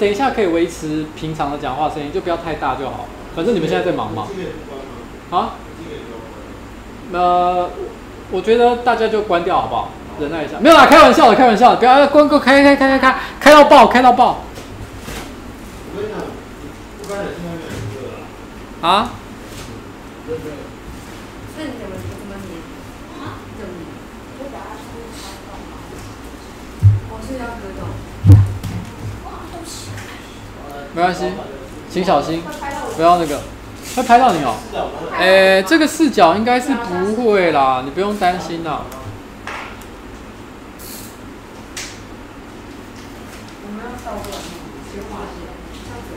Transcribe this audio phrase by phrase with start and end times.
[0.00, 3.06] 等一下可以维持平常的讲话声音，就不要太大就好。
[3.36, 4.22] 反正你们现在在忙嘛。
[5.30, 5.50] 啊？
[5.78, 6.10] 这个也不
[7.12, 7.22] 关。
[7.22, 7.70] 呃，
[8.30, 9.90] 我觉得大家就关掉好不好？
[10.18, 14.40] 忍耐一下，没有啦，开玩笑的，开玩笑的，不要关，关，开开开开开，开到爆，开到爆。
[18.82, 19.10] 啊？
[30.92, 31.32] 没关系，
[31.88, 32.42] 请小心，
[32.96, 33.40] 不要那个，
[33.94, 34.56] 会拍到你哦。
[35.16, 38.82] 哎，这个视角应该是不会啦，你不用担心啦。
[43.62, 44.38] 我们要倒过来，
[44.90, 45.46] 先画线，
[45.86, 46.10] 这样子，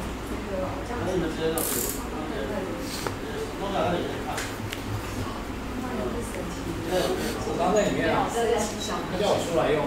[0.49, 1.05] 这个这样子。
[1.05, 1.69] 那你们直接让我们
[2.33, 2.73] 对对对。
[3.61, 4.33] 弄在那里面看。
[5.81, 6.55] 那有个神奇
[6.89, 6.91] 的。
[7.45, 8.33] 我刚在里面啊，他
[9.21, 9.85] 叫我出来用，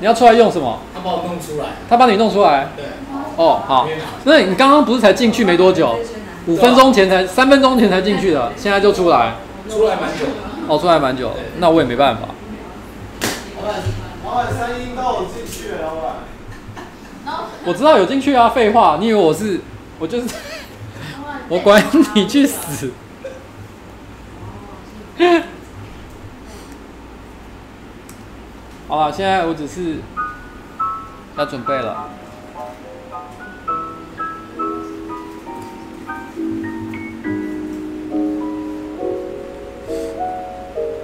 [0.00, 0.78] 你要出来用什么？
[0.94, 1.68] 他把我弄出来。
[1.88, 2.68] 他帮你弄出来。
[2.76, 2.84] 对。
[3.36, 3.88] 哦，好。
[4.24, 5.98] 那你刚刚不是才进去没多久？
[6.46, 9.34] 五分钟前才，三分钟前才进去的，现在就出来。
[9.68, 10.32] 出来蛮久的。
[10.68, 12.22] 哦，出来蛮久，那我也没办法。
[13.56, 13.74] 老板，
[14.24, 17.46] 老板三英都有进去了，老板。
[17.64, 19.60] 我知道有进去啊，废话，你以为我是
[19.98, 20.28] 我就是，
[21.48, 21.82] 我管
[22.14, 22.92] 你去死。
[28.88, 29.96] 好了，现在我只是
[31.36, 32.08] 要准备了。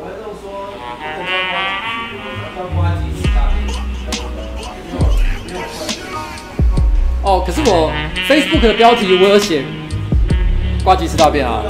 [0.00, 1.31] 观众说，这个
[2.56, 3.66] 要关机是大便，
[4.06, 5.75] 没有没有关。
[7.25, 7.91] 哦，可是我
[8.28, 9.65] Facebook 的标题我有写，
[10.84, 11.65] 呱吉吃大便啊。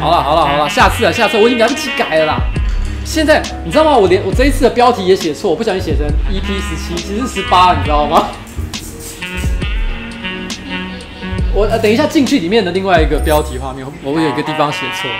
[0.00, 2.40] 好了好了好了，下次啊下次我已经来不及改了啦。
[3.04, 3.96] 现在你知道吗？
[3.96, 8.28] 我连我这一次的标题也写错，我不小心写成 EP 十七，其实是十八，你知道吗？
[11.54, 15.10] 我呃等一下进去里面的另外一个标题画面，我会有一个地方写错。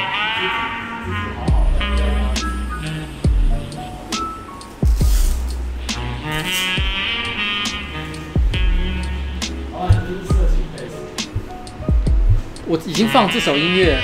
[12.67, 13.99] 我已经放这首音乐，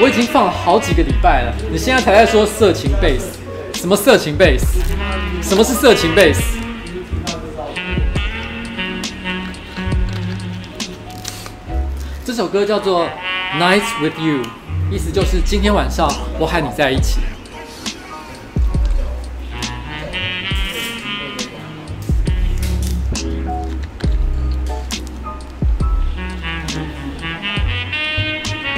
[0.00, 1.54] 我已经放了好几个礼拜了。
[1.70, 3.36] 你现在才在说色情 base，？
[3.74, 4.64] 什么色情 base？？
[5.42, 6.40] 什么是色情 base？？
[12.24, 13.04] 这首歌叫做
[13.58, 14.42] 《Nights with You》，
[14.90, 17.20] 意思就是今天晚上我和你在一起。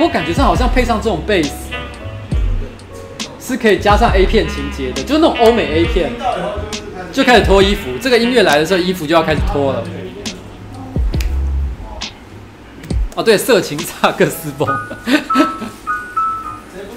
[0.05, 1.51] 过感觉上好像配上这种贝斯，
[3.41, 6.13] 是可以加上 A 片情节的，就是那种欧美 A 片，
[7.11, 7.97] 就开始脱衣服。
[7.99, 9.83] 这个音乐来的时候，衣服就要开始脱了。
[13.15, 14.69] 哦，对，色情 萨克斯风。
[15.07, 15.15] 谁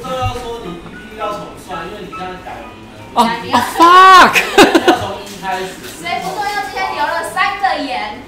[0.02, 2.76] 不要说你 EP 要重算，因为你现在改名
[3.14, 3.18] 了。
[3.78, 4.36] ，fuck！
[4.86, 5.66] 要从一开始。
[6.02, 8.22] 谁不说要今天留了三个言？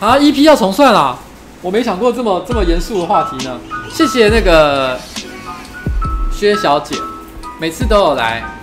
[0.00, 1.18] 啊，EP 要重算啦！
[1.62, 3.58] 我没想过这么这么严肃的话题呢。
[3.90, 4.98] 谢谢那个
[6.30, 6.94] 薛小姐，
[7.60, 8.55] 每次都有来。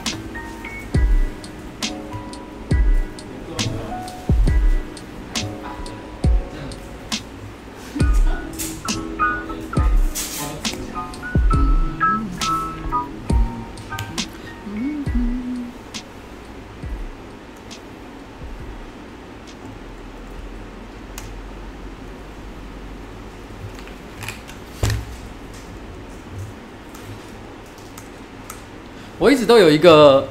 [29.23, 30.27] 我一直都有一个，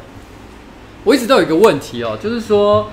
[1.03, 2.91] 我一直都有一个问题哦，就是说，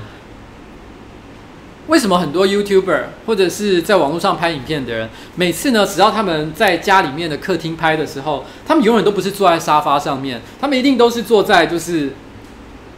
[1.87, 12.13] 为什么很多 YouTuber 或者是在网络上拍影片的人，每次呢，只要他们在家里面的客厅拍的时候，他们永远都不是坐在沙发上面，他们一定都是坐在就是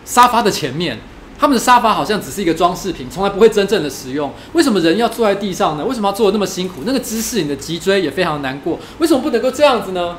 [0.05, 0.99] 沙发的前面。
[1.39, 4.31] 他们的沙发好像只是一个装饰品，从来不会真正的使用。
[4.53, 5.83] 为什么人要坐在地上呢？
[5.83, 6.83] 为什么要坐得那么辛苦？
[6.85, 8.77] 那个姿势，你的脊椎也非常难过。
[8.99, 10.17] 为什么不能够这样子呢？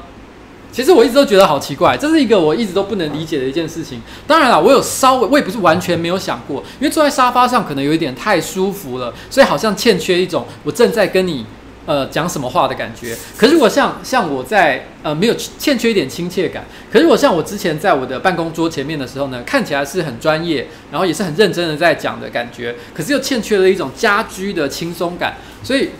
[0.72, 4.00] 其实我一直都觉得好奇怪，这是一个我一直都不能理解的一件事情。
[4.26, 11.44] 当然了，我有稍微，我也不是完全没有想过，因为坐在沙发上可能有一点太舒服了，所以好像欠缺一种我正在跟你
[11.84, 13.14] 呃讲什么话的感觉。
[13.36, 25.90] 可是如果像像我在呃没有欠缺一点亲切感，可是我像我之前在我的办公桌前面的时候呢，看起来是很专业，然后也是很认真的在讲的感觉，可是又欠缺了一种家居的轻松感，所以。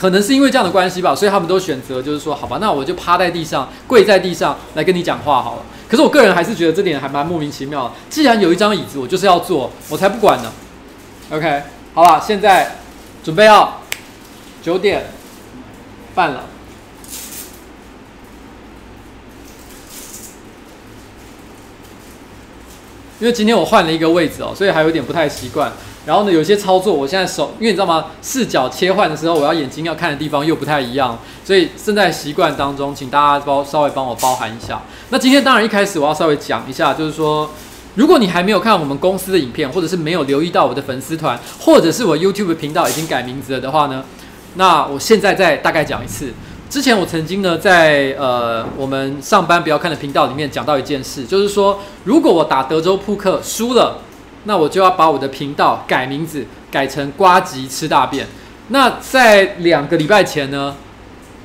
[0.00, 5.62] 可能是因为这样的关系吧，所以他们都选择就是说，好吧，那我就趴在地上，跪在地上来跟你讲话好了。
[5.86, 7.92] 可是我个人还是觉得这点还蛮莫名其妙的。
[8.08, 10.50] 既然有一张椅子，我就是要坐，我才不管呢。
[11.30, 12.78] OK，好了，现在
[13.22, 13.82] 准备要
[14.62, 15.12] 九点
[16.14, 16.44] 半了，
[23.18, 25.70] 因为今天我换了一个位置哦，所以还有点不太习惯。
[26.06, 28.06] 然后呢，有些操作我现在手，因为你知道吗？
[28.22, 34.80] 视角切换的时候，我要眼睛要看的地方又不太一样，所以正在习惯当中，请大家包稍微帮我包含一下。
[35.10, 37.50] 那今天当然一开始我要稍微讲一下，就是说，
[37.96, 44.02] 如果你还没有看我们公司的影片，或者是没有留意到我的粉丝团，或者是我 YouTube 频道已经改名字了的话呢，
[44.54, 46.32] 那我现在再大概讲一次。
[46.70, 53.98] 之前我曾经呢在呃我们上班不要看的频道里面讲到一件事，就是说，如果我打德州扑克输了。
[54.44, 58.26] 那我就要把我的频道改名字，改成瓜吉吃大便。
[58.68, 60.74] 那在两个礼拜前呢，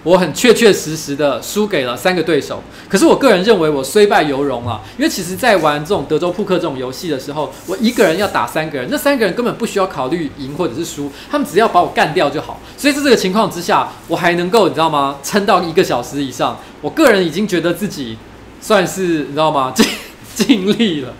[0.03, 2.61] 我很确确实实的输给了三个对手。
[2.87, 12.59] 可是我个人认为我虽败犹荣啊，因为其实在玩这种德州扑克这种游戏的时候，我一个人要打三个人，那三个人根本不需要考虑赢或者是输，他们只要把我干掉就好。
[12.77, 15.17] 所以在这个情况之下，我还能够你知道吗？
[15.23, 18.15] 撑到一个小时以上，我个人已经觉得自己
[18.61, 19.73] 算是你知道吗？
[19.75, 19.87] 尽
[20.35, 21.11] 尽力了。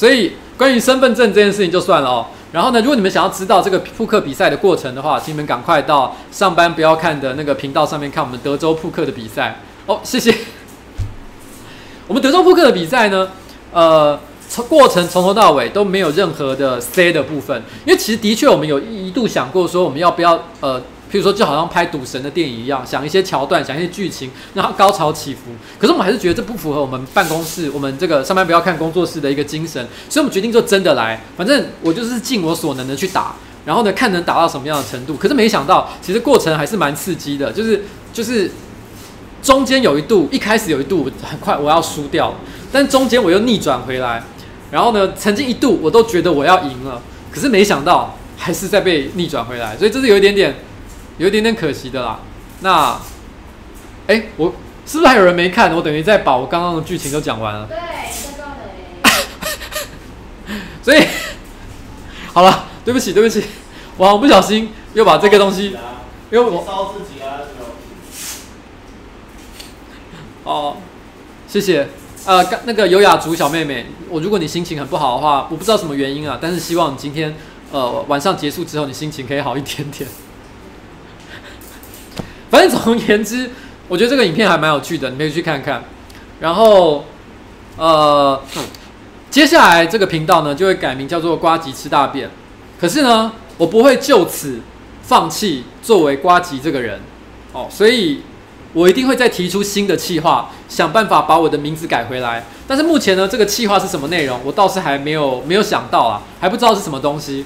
[0.00, 2.24] 所以关于身份证这件事情就算了哦。
[2.52, 10.00] 然后呢，如果你们想要知道这个扑克比赛的过程的话，请你们赶快到上班不要看的那个频道上面看我们德州扑克的比赛哦。
[10.02, 10.34] 谢谢。
[12.08, 13.28] 我们德州扑克的比赛呢，
[13.74, 14.18] 呃，
[14.48, 20.80] 从过程从头到尾都没有任何的 C 的部分，因为其实的确我们有一度想过说我们要不要呃。
[21.10, 25.50] 譬如说，就好像拍赌神的电影一样，想一些桥段，想一些剧情，然后高潮起伏。
[25.76, 31.20] 可是我们还是觉得这不符合我们办公室，我们这个上班不要看工作室的一个精神，所以我们决定就真的来。
[31.36, 33.34] 反正我就是尽我所能的去打，
[33.64, 35.16] 然后呢，看能打到什么样的程度。
[35.16, 38.48] 可是没想到，其实过程还是蛮刺激的，就是就是
[39.42, 42.32] 中间有一度，一开始有一度很快我要输掉，
[42.70, 44.22] 但中间我又逆转回来，
[44.70, 47.02] 然后呢，曾经一度我都觉得我要赢了，
[47.32, 50.54] 可是没想到还是再被逆转回来，所以这是有一点点。
[51.20, 52.18] 有一点点可惜的啦，
[52.60, 52.92] 那，
[54.06, 54.54] 哎、欸，我
[54.86, 55.76] 是不是还有人没看？
[55.76, 57.68] 我等于在把我刚刚的剧情都讲完了。
[57.68, 57.76] 对。
[60.82, 61.06] 所以，
[62.32, 63.44] 好了，对不起，对不起，
[63.98, 65.76] 我好不小心又把这个东西，
[66.30, 67.44] 因为我烧自己啊，
[70.44, 70.76] 哦，
[71.46, 71.86] 谢谢，
[72.24, 77.36] 呃，刚那个优雅族小妹妹，我如果你心情很不好的话，我不知道什么原因啊，但是希望你今天
[77.72, 80.08] 呃晚上结束之后，你心情可以好一点点。
[82.50, 83.48] 反正总而言之，
[83.86, 85.84] 我觉得这个影片还蛮有趣的，你可以去看看。
[86.40, 87.04] 然后，
[87.76, 88.42] 呃，
[89.30, 92.28] 接下来这个频道呢就会改名叫做“瓜吉吃大便”。
[92.80, 94.60] 可是呢，我不会就此
[95.02, 96.98] 放弃作为瓜吉这个人
[97.52, 98.22] 哦，所以
[98.72, 102.44] 我一定会再提出新的企划，想办法把我的名字改回来。
[102.66, 107.44] 但是目前呢，这个企划是什么内容，我倒是还没有没有想到啊，还不知道是什么东西。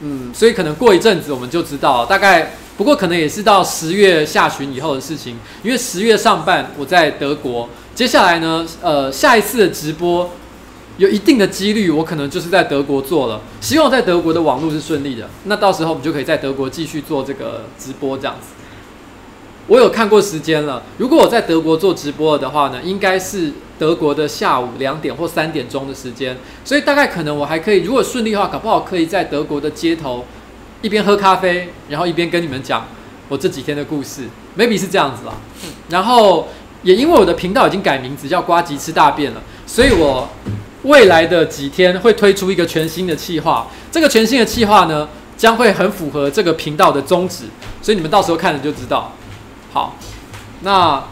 [0.00, 2.52] 嗯，所以可能过一阵子我们就知道，大概。
[2.78, 10.30] 不过可能也是到十月下旬以后的事情，因为十月上半我在德国，接下来呢，呃，下一次的直播
[10.96, 13.40] 有一定的几率，我可能就是在德国做了。
[13.60, 18.50] 希望在德国的网络是顺利的，那到时候我们就可以在德国继续做这个直播这样子。
[19.68, 30.24] 我有看过时间了，如果我在德国做直播的话呢，应该是德国的下午两点或三点钟的时间，所以大概可能我还可以，如果顺利的话，搞不好可以在德国的街头。
[30.80, 32.86] 一边喝咖啡，然后一边跟你们讲
[33.28, 34.22] 我这几天的故事
[34.56, 35.34] ，maybe 是这样子啦。
[35.88, 36.46] 然后
[36.84, 40.28] 也因为我的频道已经改名字叫瓜吉吃大便了，所以我
[40.84, 43.66] 未来的几天会推出一个全新的计划。
[43.90, 47.46] 这个全新的计划呢，将会很符合这个频道的宗旨，
[47.82, 49.12] 所以你们到时候看了就知道。
[49.72, 49.96] 好，
[50.62, 51.04] 那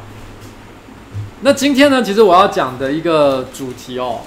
[1.42, 4.20] 那今天呢，其实我要讲的一个主题哦，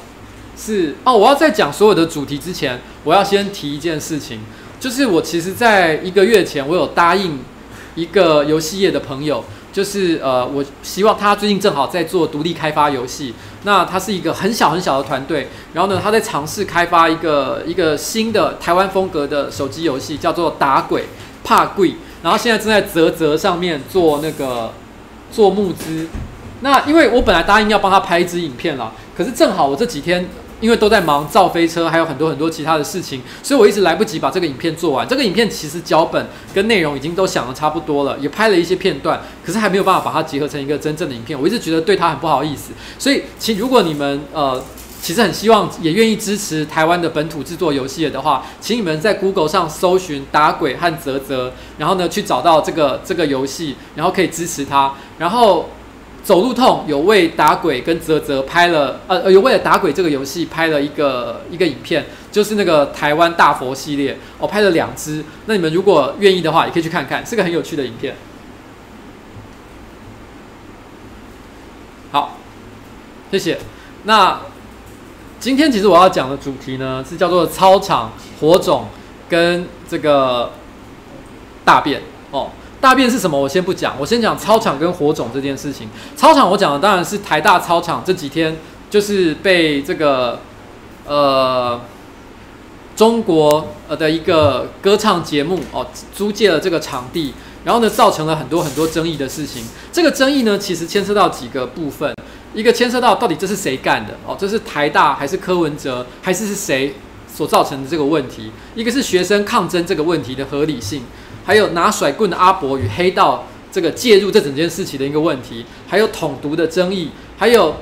[0.55, 4.39] 是哦，我要在讲所有的主题之前，我要先提一件事情。
[4.79, 7.39] 就是我其实，在一个月前，我有答应
[7.95, 9.43] 一个游戏业的朋友，
[9.73, 13.33] 就是呃，我希望他最近正好在做独立开发游戏，
[13.63, 21.07] 那他是一个很小很小的团队，然后呢，他在尝试开发一个一个新的台湾风格的手机游戏，叫做打鬼
[21.43, 24.71] 怕鬼，然后现在正在泽泽上面做那个
[25.31, 26.07] 做募资。
[26.61, 30.27] 那因为我本来答应要帮他拍一支影片了，可是正好我这几天
[30.59, 35.07] 因为都在忙造飞车，还有很多很多其他的事情，所以我一直来不及把这个影片做完。
[35.07, 41.39] 这个影片其实脚本跟内容已经都想得差不多了，也拍了一些片段，可是还没有办法把它结合成一个真正的影片。
[41.41, 44.61] 我一直觉得对他很不好意思，所以其实如果你们呃。
[45.01, 54.93] 其实很希望也愿意支持台湾的本土制作游戏的话，请你们在 Google 上搜寻打鬼和泽泽，然后呢去找到这个这个游戏，然后可以支持它。
[55.17, 55.69] 然后
[56.21, 65.23] 走路痛有为打鬼跟泽泽拍了，呃，有为了打鬼这个游戏拍了一个一个影片，就是那个台湾大佛系列，我、拍了两支。
[65.45, 68.15] 那你们如果愿意的话，也可以去看看，是个很有趣的影片。
[72.11, 72.37] 好，
[73.31, 73.57] 谢谢。
[74.03, 74.41] 那。
[75.39, 78.87] 今天其实我要讲的主题呢，是叫做操场火种
[79.29, 80.51] 跟这个
[81.63, 82.49] 大便哦。
[82.81, 83.39] 大便是什么？
[83.39, 85.87] 我先不讲，我先讲操场跟火种这件事情。
[86.17, 88.57] 操场我讲的当然是台大操场，这几天
[88.89, 90.41] 就是被这个
[91.05, 91.79] 呃
[92.97, 99.63] 中国呃的一个歌唱节目哦租借了这个场地，然后呢造成了很多很多争议的事情。
[99.93, 102.13] 这个争议呢，其实牵涉到几个部分。
[102.53, 104.35] 一个牵涉到到底这是谁干的哦？
[104.39, 106.95] 这是台大还是柯文哲还是是谁
[107.27, 108.51] 所造成的这个问题？
[108.75, 111.03] 一个是学生抗争这个问题的合理性，
[111.45, 117.75] 还有拿甩棍的阿伯与黑道这个介入这整件事情的一个问题，还有统独的争议，还有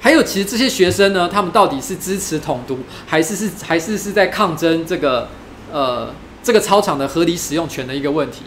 [0.00, 5.28] 还有其实这些学生呢，他们到底是支持统独，还是是还是是在抗争这个
[5.70, 8.44] 呃这个操场的合理使用权的一个问题？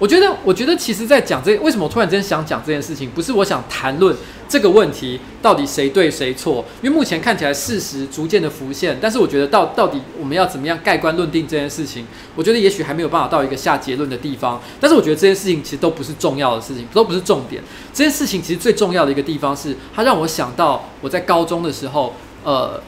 [0.00, 4.16] 我觉得，我觉得其实，在讲这为什么我突然间想讲这件事情，不是我想谈论
[4.50, 12.04] 这个问题到底谁对谁错，因为目前看起来事实逐渐的浮现，但是我觉得到到底我们要怎么样盖棺论定这件事情，
[12.34, 14.60] 我觉得也许还没有办法到一个下结论的地方。
[14.80, 17.62] 但是我觉得这件事情其实都不是重要的事情，都不是重点。
[17.94, 22.82] 这件事情其实最重要的一个地方是，它让我想到我在高中的时候，呃，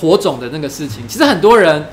[0.00, 1.08] 火种的那个事情。
[1.08, 1.84] 其实很多人。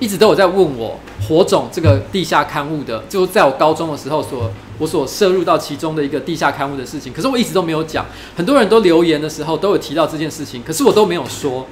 [0.00, 0.98] 一直都有在问我
[1.28, 8.04] 火种这个地下刊物的，就在我高中的时候所我所摄入到其中的一个地下刊物的事情，可是我一直都没有讲。
[8.36, 11.66] 很多人都留言的时候都有提到这件事情，可是我都没有说。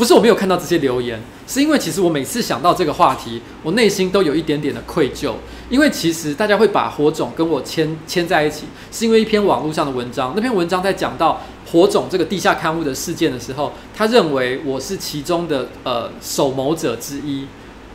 [0.00, 5.34] 不是我没有看到这些留言，是因为其实我每次想到这个话题，我内心都有一点点的愧疚。
[5.68, 10.32] 因为其实大家会把火种跟我牵牵在一起，是因为一篇网络上的文章。
[10.34, 17.46] 那篇文章在讲到火种这个地下刊物的事件的时候，他认为我是其中的呃首谋者之一。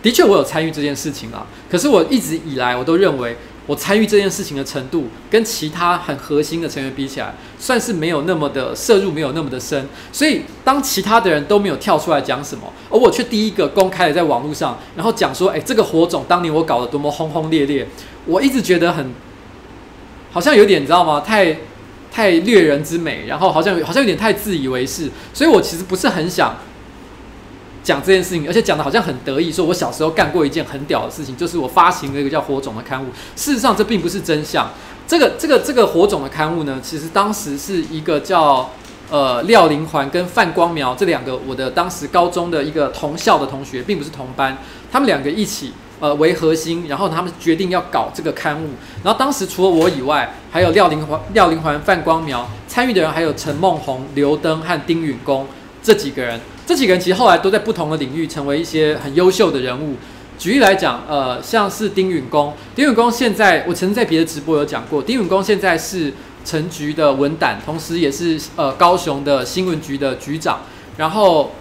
[0.03, 1.47] 的确，我有参与这件事情啊。
[1.67, 3.35] 可是我一直以来我都认为。
[3.67, 9.87] 我参与这件事情的程度，跟其他很核心的成员比起来，算是没有那么的摄入，没有那么的深。
[10.11, 17.87] 所以，当其他的人都没有跳出来讲什么，而我却第一个公开的在网络上，然后讲说：“哎，这个火种当年我搞得多么轰轰烈烈。”
[18.27, 19.11] 我一直觉得很，
[20.31, 21.21] 好像有点你知道吗？
[21.21, 21.57] 太
[22.11, 25.09] 太掠人之美，然后好像好像有点太自以为是。
[25.33, 26.55] 所以我其实不是很想。
[27.85, 33.05] 讲这件事情，而且讲的好像很得意，说我小时候干过一件很屌的事情，就是我发行了一个叫《火种》的刊物。
[33.35, 34.67] 事实上，这并不是真相。
[35.07, 38.71] 这个、这个、这个《火种》的刊物呢，其实当时是一个叫
[39.11, 44.57] 呃廖林环跟范光苗这两个我的当时高中的一个同校的同学，并不是同班，
[44.91, 48.69] 他们两个一起呃为核心，然后他们决定要搞这个刊物。
[49.03, 55.45] 然后当时除了我以外，还有廖林环、廖林环、范光苗参与的人，还有陈梦红、刘登和丁允恭
[55.83, 56.41] 这几个人。
[56.65, 59.95] 这几个人其实后来都在不同的领域成为一些很优秀的人物。
[60.37, 66.11] 举例来讲，呃，像是丁允恭，丁允恭现在我曾在别的直播有讲过，丁允恭现在是
[66.43, 70.59] 成局的文胆，同时也是呃高雄的新闻局的局长。
[70.97, 71.51] 然后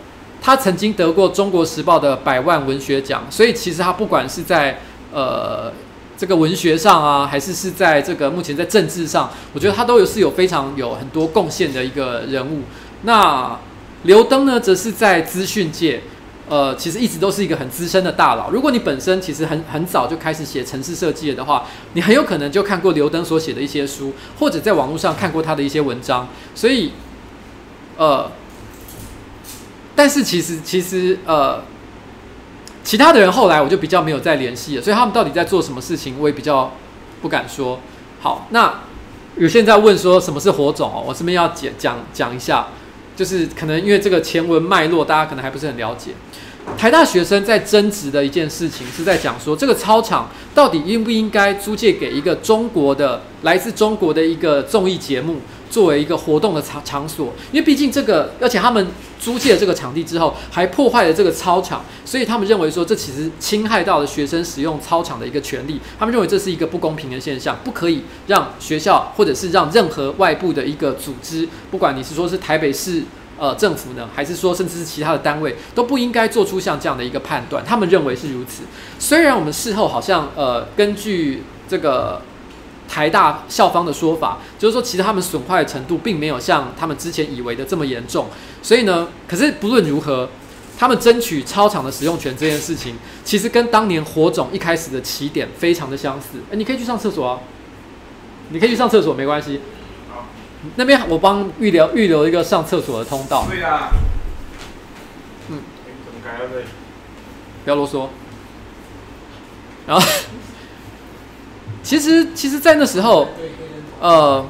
[0.42, 4.80] 他曾经得过《中国时报》的百万文学奖，所以其实他不管是在
[5.12, 5.72] 呃
[6.16, 12.62] 这个文学上啊，还是是在这个目前在政治上，我觉得他都有是有非常有很多贡献的一个人物。
[13.02, 13.56] 那
[14.04, 16.02] 刘登呢，则是在资讯界，
[16.48, 18.50] 呃，其实一直都是一个很资深的大佬。
[18.50, 26.28] 如果你本身其实很很早就开始写城市设计了的话，你很有可能就看过刘登所写的一些书，或者在网络上看过他的一些文章。
[26.54, 26.92] 所以，
[27.96, 28.30] 呃，
[29.96, 31.62] 但是其实其实呃，
[32.82, 36.70] 其他的人后来我就比较没有再联系了，所以他们到底在做什么事情，我也比较
[37.22, 37.80] 不敢说。
[38.20, 38.82] 好，那
[39.38, 42.66] 有些人在问说什么是火种哦，我这边要讲讲讲一下。
[43.16, 46.12] 就是可能因为这个前文脉络，大家可能还不是很了解。
[46.76, 55.36] 台大学生在争执的一件事情，是在讲说这个操场到底应不应该租借给一个中国的来自中国的一个综艺节目。
[55.70, 58.86] 作为一个活动的场场所，因为毕竟这个，而且他们
[59.18, 65.80] 租借了这个场地之后，还破坏了这个操场，所以他们认为说，这其实侵害到了学生使用操场的一个权利。
[65.98, 73.02] 他们认为这是一个不公平的现象，不可以让学校或者是让任何外部的一个组织，不管你是说是台北市
[73.38, 77.64] 呃政府呢，还是说甚至是其他的单位都不应该做出像这样的一个判断？
[77.64, 78.62] 他们认为是如此。
[78.98, 82.22] 虽然我们事后好像呃根据这个
[82.88, 88.28] 台大校方的说法，就是说其实他们损坏的程度并没有像他们之前以为的这么严重。
[88.62, 90.28] 所以呢，可是不论如何，
[90.78, 96.38] 他们争取操场的使用权这件事情，其实跟当年火种一开始的起点非常的相似。
[96.50, 97.40] 哎，你可以去上厕所啊，
[98.50, 99.60] 你可以去上厕所，没关系。
[100.64, 103.46] 好，那边我帮预留预留一个上厕所的通道。
[103.50, 103.90] 对啊。
[105.50, 105.58] 嗯。
[106.06, 106.66] 怎么改到这里？
[107.64, 108.08] 不要啰嗦。
[109.86, 110.06] 然后，
[111.82, 113.28] 其 实其实，在那时候，
[114.00, 114.46] 呃。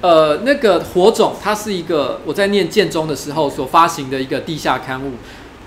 [0.00, 5.12] 呃，那个火种，它是一个我在念建中的时候所发行的一个地下刊物，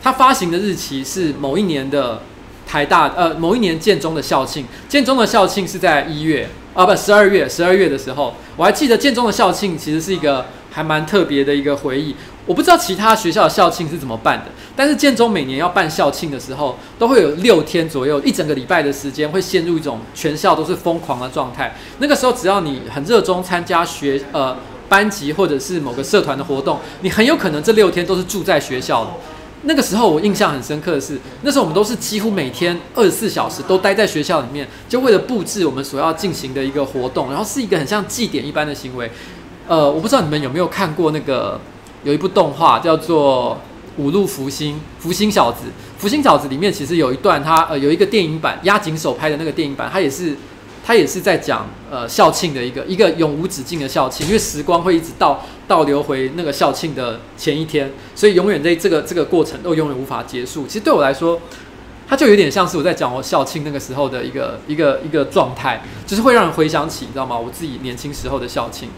[0.03, 2.21] 它发行的日期是某一年的
[2.67, 12.13] 台大，呃，某一年建中的校庆，建中的校庆是在一月，啊，不，十二月，十二月的时候，我还记得建中的校庆其实是一个还蛮特别的一个回忆。
[12.45, 21.73] 我不知道其他学校的校庆是怎么办的，但是建中每年要办校庆的时候，都会有六天左右，一整个礼拜的时间会陷入一种全校都是疯狂的状态。
[21.99, 24.55] 那个时候，只要你很热衷参加学呃
[24.89, 29.11] 班级或者是某个社团的活动，你很有可能这六天都是住在学校的。
[29.65, 39.11] 那个时候我印象很深刻的是，那时候我们都是几乎每天二十四小时都待在学校里面，就为了布置我们所要进行的一个活动，然后是一个很像祭典一般的行为。
[39.67, 41.59] 呃，我不知道你们有没有看过那个。
[42.03, 43.59] 有一部动画叫做
[43.99, 45.63] 《五路福星》，福星小子，
[45.97, 50.35] 福星小子里面其实有一段，他呃有一个电影版，押井守拍的那个电影版，他也是
[50.87, 60.67] 他也是在讲呃校庆的一个一个永无止境的校庆，因为时光会一直倒倒流回那个校庆的前一天，所以永远在这个这个过程都永远无法结束。
[60.67, 61.41] 其实对我来说，
[62.07, 67.35] 它就有点像是我在讲我校庆那个时候的一个一个一个状态，就是会让人回想起，你知道吗？
[67.35, 68.89] 我自己年轻时候的校庆。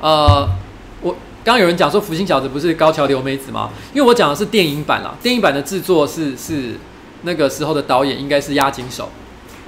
[0.00, 0.48] 呃，
[1.46, 3.70] 刚刚有人讲说《福星小子》不是高桥留美子吗？
[3.94, 6.72] 因为我讲的是电影版啦，电影版的制作是是
[7.22, 9.08] 那个时候的导演应该是押井守，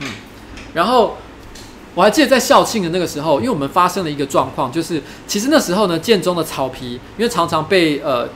[0.01, 0.09] 嗯，
[0.75, 1.17] 然后
[1.95, 8.29] 我还记得在校庆的那个时候，因为我们发生了一个状况，就是其实那时候呢，建中的草皮因为常常被呃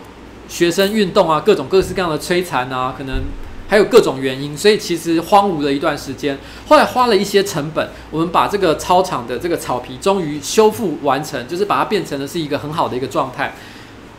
[0.48, 3.22] 学生运动啊，各种各式各样的摧残啊，可能。
[3.68, 6.38] 还有各种原因，所以其实荒芜了一段时间。
[6.68, 13.54] 后来花了一些成本，我们把这个操场的这个草皮终于修复完成，就是把它变成了是一个很好的一个状态。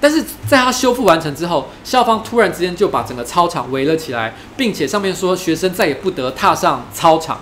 [0.02, 7.40] 但是在它修复完成之后，校方突然之间就把整个操场围了起来，并且上面说学生再也不得踏上操场，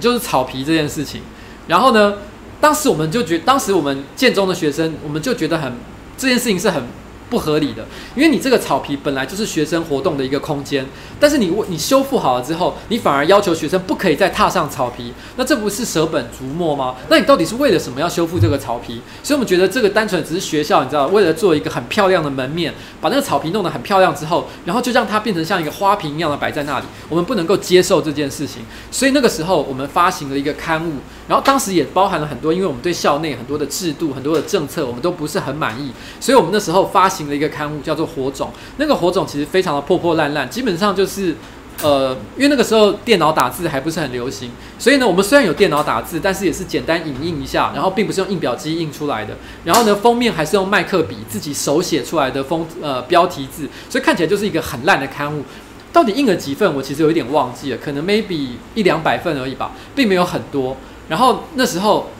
[0.00, 1.20] 就是草皮这件事情。
[1.66, 2.14] 然后呢，
[2.60, 5.74] 当时我们就觉，当时我们建中的学生，我们就觉得很
[6.16, 6.82] 这件事情是很。
[7.30, 10.86] 不合理的，因为你这个草皮本来就是学生活动的一个空间，
[11.20, 16.94] 但是你你修复好了之后，你反而要求学生不可以再踏上草皮，那这不是舍本逐末吗？
[17.08, 19.00] 那你到底是为了什么要修复这个草皮？
[19.22, 28.62] 所以我们觉得这个单纯只是学校，你知道，为了做一个很漂亮的门面，把那个草皮弄得很漂亮之后，然后就让它变成像一个花瓶一样的摆在那里，我们不能够接受这件事情。
[28.90, 30.94] 所以那个时候我们发行了一个刊物，
[31.28, 38.48] 然后当时也包含了很多，因为我们对校内很多的制度、很多的政策，我们都不是很满意，所以我们那时候发行了一个刊物，叫做《火种》。
[38.78, 41.36] 那个火种其实非常的破破烂烂，基本上就是，
[41.82, 49.36] 呃，因为那个时候电脑打字还不是很流行，所以呢，我们虽然有电脑打字，但是也是简单影印一下，然后并不是用印表机印出来的。
[49.64, 55.44] 然后呢，封面还是用麦克笔自己手写出来的封呃标题字，所以看起来就是一个很烂的刊物。
[55.90, 60.76] 到底印了几份，我其实有一点忘记了，可能 maybe 一两百份而已吧，并没有很多。
[61.08, 62.10] 然后那时候。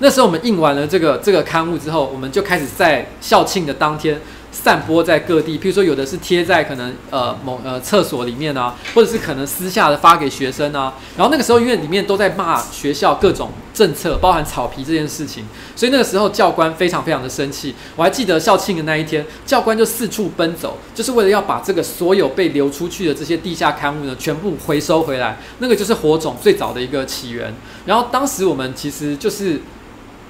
[0.00, 4.20] 那时候我们印完了这个这个刊物之后，我们就开始在校庆的当天
[4.62, 5.58] 散播在各地。
[5.58, 10.94] 譬如说，有的是贴在可能呃某呃厕所里面啊，或者是可能私下的发给学生啊。
[11.16, 15.44] 然后那个时候，因为里面都在骂学校各种政策，包含草皮这件事情，
[15.76, 17.74] 所以那个时候教官非常非常的生气。
[17.94, 25.38] 我还记得校庆的那一天，教官就四处奔走，就是为了要把这个所有被流出去的这些地下刊物呢，全部回收回来。
[25.58, 27.54] 那个就是火种最早的一个起源。
[27.86, 29.60] 然后当时我们其实就是。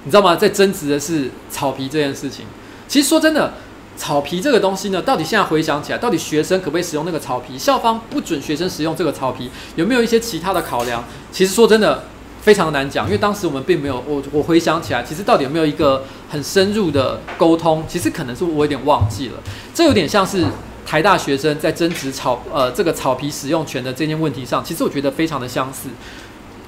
[0.04, 0.34] 你知道吗？
[0.36, 2.46] 在争执的是草皮这件事情。
[2.86, 3.52] 其实说真的，
[3.98, 7.58] 草皮这个东西呢，到底现在回想起来，到底学生可不可以使用那个草皮？
[7.58, 11.04] 校方不准学生使用这个草皮，有没有一些其他的考量？
[11.32, 12.04] 其实说真的，
[12.40, 17.84] 非常难讲，因为当时我们并没有，我我回想起来，其实到底有没有一个很深入的沟通？
[17.88, 19.34] 其实可能是我有点忘记了。
[19.74, 20.46] 这有点像是
[20.86, 25.88] 台大学生在争执草呃这个草皮使用权的这件问题上，其实我觉得非常的相似。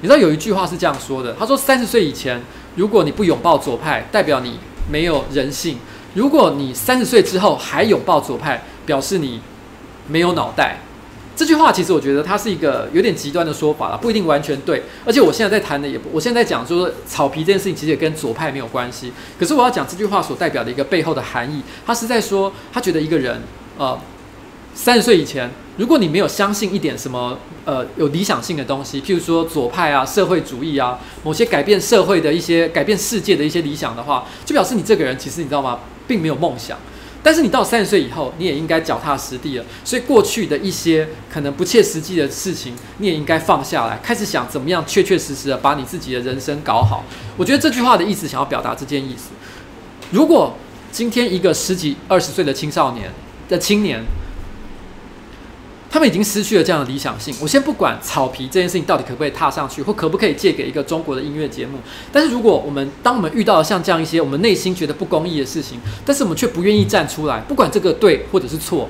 [0.03, 2.43] 你知道有一句话是这样说的，他说三十岁以前。
[2.77, 4.57] 如果你不拥抱左派，代表你
[4.89, 5.75] 没有人性；
[6.15, 9.41] 如果你三十岁之后还拥抱左派，表示你
[10.09, 10.81] 没有脑袋。
[11.37, 14.83] 这句话其实我觉得它是一个有点极端的说法了，不一定完全对。
[15.07, 19.11] 而且我现在在谈的也，我现在讲说草皮这件事情其实也跟左派没有关系。
[19.39, 23.41] 可是我要讲这句话所代表的一个背后的含义，他是在说他觉得一个人
[23.79, 23.99] 呃
[24.75, 35.79] 三十岁以前，如果你没有相信一点什么呃有理想性的东西，譬如说左派啊、社会主义啊、某些改变社会的一些、改变世界的一些理想的话，就表示你这个人其实你知道吗，
[36.11, 36.77] 并没有梦想。
[37.23, 39.65] 但是你到三十岁以后，你也应该脚踏实地了。
[39.85, 47.05] 所以过去的一些可能不切实际的事情，你也应该放下来，开始想怎么样确确实实的把你自己的人生搞好。
[47.37, 49.31] 我觉得这句话的意思想要表达这件意思。
[50.11, 50.57] 如果
[50.91, 53.11] 今天一个十几二十岁的青少年
[53.49, 54.03] 的青年，
[55.91, 57.35] 他们已经失去了这样的理想性。
[57.43, 61.79] 我先不管草皮这件事情到底可不可以踏上去，或可不可以借给一个中国的音乐节目。
[62.13, 68.89] 但是如果我们当我们遇到了像这样一些我们内心觉得不公义的事情，但是我们却不愿意站出来，不管这个对或者是错。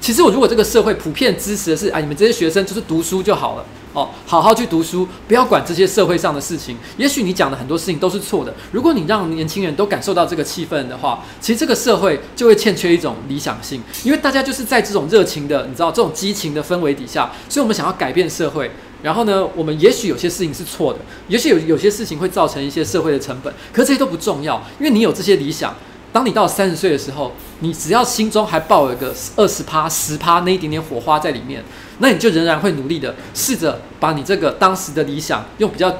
[0.00, 3.64] 其实我如果这个社会普遍支持的是，啊，你们这些学生就是读书就好了。
[3.92, 6.76] 哦，好好去读书，不要管这些社会上的事情。
[6.96, 8.54] 也许你讲的很多事情都是错的。
[8.70, 18.70] 如果你让年轻人都感受到这个气氛的话，其实这个社会就会欠缺一种理想性，因为大家就是在这种热情的，你知道这种激情的氛围底下，所以我们想要改变社会。
[19.00, 20.98] 然后呢，我们也许有些事情是错的，
[21.28, 25.74] 也许有有些事情会造成一些社会的成本，可这些都不重要，因为你有这些理想。
[26.10, 31.62] 当你到三十岁的时候，你只要心中还抱有一个二十趴、十趴那一点点火花在里面，
[31.98, 35.90] 那你就仍然会努力的试着把你这个当时的理想，用比较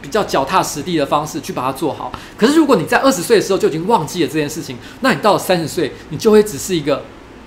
[0.00, 2.12] 比较脚踏实地的方式去把它做好。
[2.36, 7.02] 可是如果你在二十岁的时候就已经忘记了这件事情，那你到了三十岁，你就会只是一个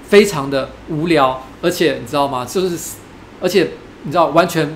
[0.07, 2.45] 非常的无聊，而且你知道吗？
[2.45, 2.77] 就是
[3.39, 3.71] 而且
[4.03, 4.75] 你知道完全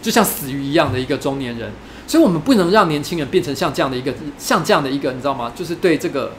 [0.00, 1.72] 就像死鱼一样的一个中年人。
[2.06, 5.52] 所以我们不能让年轻人变成像这样的一个像这样的一个你知道吗？
[5.56, 6.32] 就是对这个。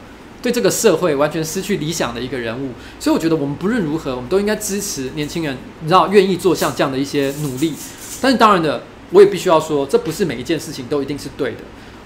[0.46, 7.74] 对这个社会完全失去理想的一个人物，所以我觉得我们不论如何，我们都应该支持年轻人，你知道，愿意做像这样的一些努力。
[8.20, 11.56] 但是当然的，我也必须要说，这不是每一件事情都一定是对的。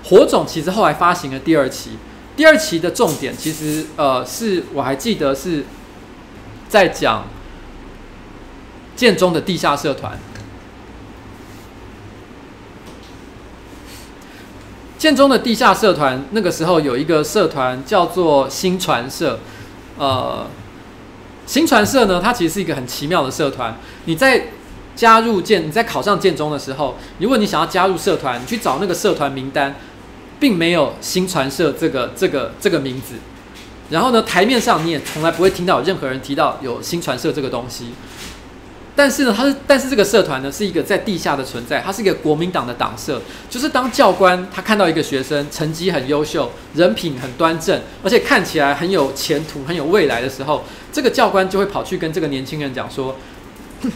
[0.05, 1.90] 火种其实后来发行了第二期，
[2.35, 5.62] 第二期的重点其实呃是我还记得是
[6.66, 7.26] 在讲
[8.96, 10.18] 建中的地下社团。
[15.01, 19.39] 建中的地下社团，那个时候有一个社团叫做新传社，
[19.97, 20.47] 呃，
[21.47, 23.75] 新传社呢，它其实是一个很奇妙的社团。
[24.05, 24.49] 你在
[24.95, 29.75] 加入建，你在考上建中的时候，如果你想要加入社团，你去找那个社团名单，
[30.39, 33.15] 并没有新传社这个这个这个名字。
[33.89, 37.87] 然后呢，台面上你也从来不会听到任何人提到有新传社这个东西。
[39.01, 43.23] 但是呢，他是，但是这个社团呢，是一个在地下的存在，它是一个国民党的党社。
[43.49, 53.17] 就是当教官他看到一个学生成绩很优秀，人品很端正，而且看起来很有前途、很有未来的时候，这个教官就会跑去跟这个年轻人讲说：“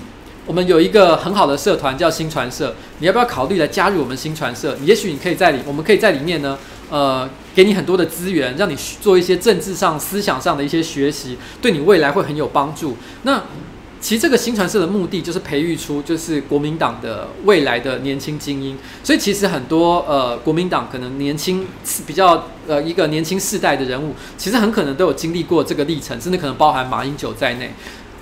[0.49, 4.75] 我们有一个很好的社团叫新传社，你要不要考虑来加入我们新传社？
[4.83, 13.43] 也许你可以在里，我们可以在里面呢，呃，给你很多的资源，让你做一些政治上、思想上的一些学习，对你未来会很有帮助。”那
[14.05, 21.67] 其实这个新传社的目的就是培育出就是国民党的未来的年轻精英，所以其实很多呃国民党可能年轻
[22.07, 27.73] 比较呃一个年轻世代的人物，其实很可能都有经历过这个历程，甚至可能包含马英九在内。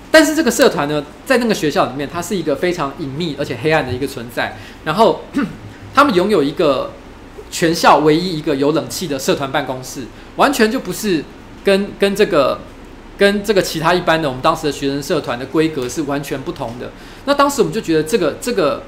[0.09, 4.57] 但是这个社团呢，在那个学校里面，它是一个非常隐秘而且黑暗的一个存在。
[4.85, 5.23] 然后
[5.93, 6.93] 他们拥有一个
[7.51, 10.03] 全校唯一一个有冷气的社团办公室，
[10.37, 11.21] 完全就不是
[11.61, 12.57] 跟跟这个。
[13.17, 16.91] 跟这个其他一般的我们当时的学生社团的规格是完全不同的。
[17.25, 18.83] 那当时我们就觉得这个这个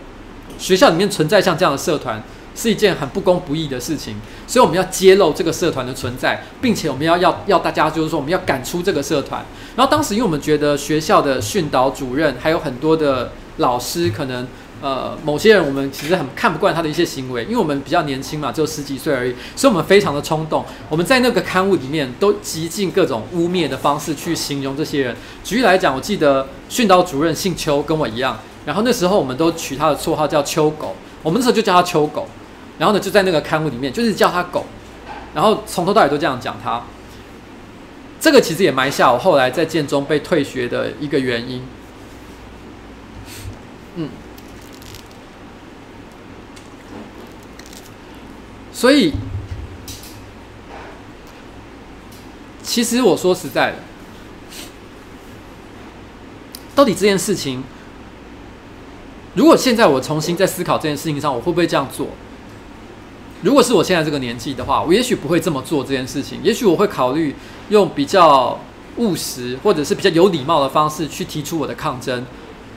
[0.57, 2.21] 学校里面存在像这样的社团
[2.55, 4.15] 是一件很不公不义的事情，
[4.47, 9.45] 所以我们要揭露这个社团的存在，并且我们要要要大家就是说我们要赶出这个社团。
[9.75, 14.47] 然后当时因为我们觉得学校的训导主任还有很多的老师可能。
[14.81, 20.63] 呃，某些人我们其实很看不惯他的一些行为，因为我们比较年轻嘛，只有十几岁而已，所以我们非常的冲动。
[20.89, 25.15] 我们在那个刊物里面都极尽各种污蔑的方式去形容这些人。
[25.43, 32.27] 举例来讲，我记得训导主任姓邱，跟我一样，然后那时候我们都取他的绰号叫邱狗，我们那时候就叫他邱狗。
[32.77, 34.65] 然后呢，就在那个刊物里面就是叫他狗，
[35.33, 36.83] 然后从头到尾都这样讲他。
[38.19, 41.63] 这个其实也埋下我后来在建中被退学的一个原因。
[48.75, 49.13] 所以，
[52.61, 53.77] 其实我说实在的，
[56.75, 57.63] 到底这件事情，
[59.33, 62.09] 如果现在我重新在思考这件事情上，我会不会这样做？
[63.41, 66.41] 如果是我现在这个年纪的话，我也许不会这么做这件事情。
[66.43, 67.33] 也许我会考虑
[67.69, 68.59] 用比较
[68.97, 72.25] 务实或者是比较有礼貌的方式去提出我的抗争。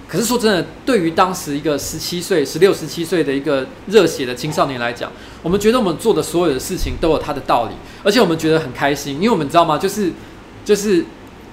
[0.07, 7.73] 可是说真的，对于当时一个十七岁、十六、十七岁的一个热血的青少年来讲，我们觉得我们做的所有的事情都有它的道理，
[8.03, 9.79] 而且我们觉得很开心，因为我们知道吗？
[9.79, 10.11] 就是
[10.65, 11.05] 就是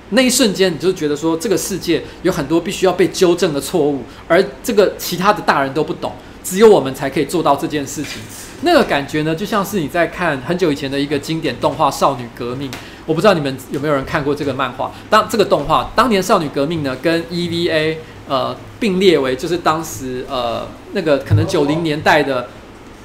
[0.09, 6.11] 那一瞬间，你就觉得说这个世界有很多必须要被纠正的错误，而这个其他的大人都不懂，
[6.43, 8.21] 只有我们才可以做到这件事情。
[8.61, 12.69] 那个感觉呢，就像是你在看很久以前的一个经典动画《少女革命》。
[13.05, 14.91] 我不知道你们有没有人看过这个漫画？
[15.11, 22.47] 当这个动画当年《少女革命》呢，跟 EVA 呃并列为就是当时呃那个可能九零年代的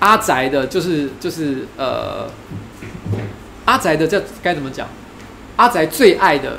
[0.00, 2.28] 阿宅的，就是就是呃
[3.64, 4.88] 阿宅的这该怎么讲？
[5.56, 6.58] 阿宅最爱的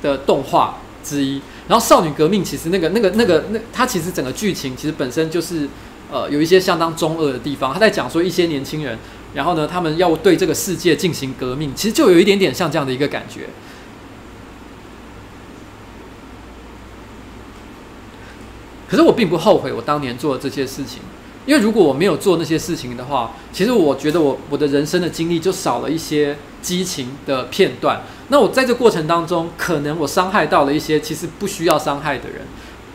[0.00, 1.42] 的动画之一。
[1.68, 5.68] 然后《少女革命》其实那个那个那个那它其实整个剧情其实本身就是
[6.10, 7.74] 呃有一些相当中二的地方。
[7.74, 8.96] 他在讲说一些年轻人。
[9.34, 13.48] 然后呢，他们要对这个世界进行革命，其实就有一点点像这样的一个感觉。
[18.86, 21.00] 可是我并不后悔我当年做的这些事情，
[21.46, 28.02] 因为如果我没有做那些事情的话，其实我觉得我我的人生的经历就少了一些激情的片段。
[28.28, 32.42] 那我在这过程当中，可能我伤害到了一些其实不需要伤害的人。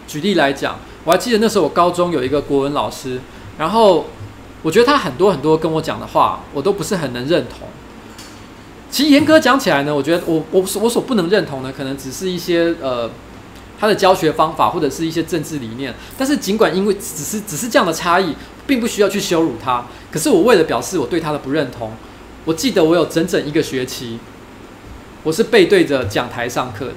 [0.07, 3.19] 举例来讲，我还记得那时候我高中有一个国文老师，
[3.57, 4.05] 然后。
[4.63, 7.67] 我觉得他很多很多跟我讲的话，我都不是很能认同。
[8.89, 13.09] 其实严格讲起来呢，我觉得我我我所不能认同的，可能只是一些呃
[13.79, 15.93] 他的教学方法或者是一些政治理念。
[16.17, 18.35] 但是尽管因为只是只是这样的差异，
[18.65, 19.85] 并不需要去羞辱他。
[20.11, 21.91] 可是我为了表示我对他的不认同，
[22.45, 24.19] 我记得我有整整一个学期，
[25.23, 26.93] 我是背对着讲台上课的，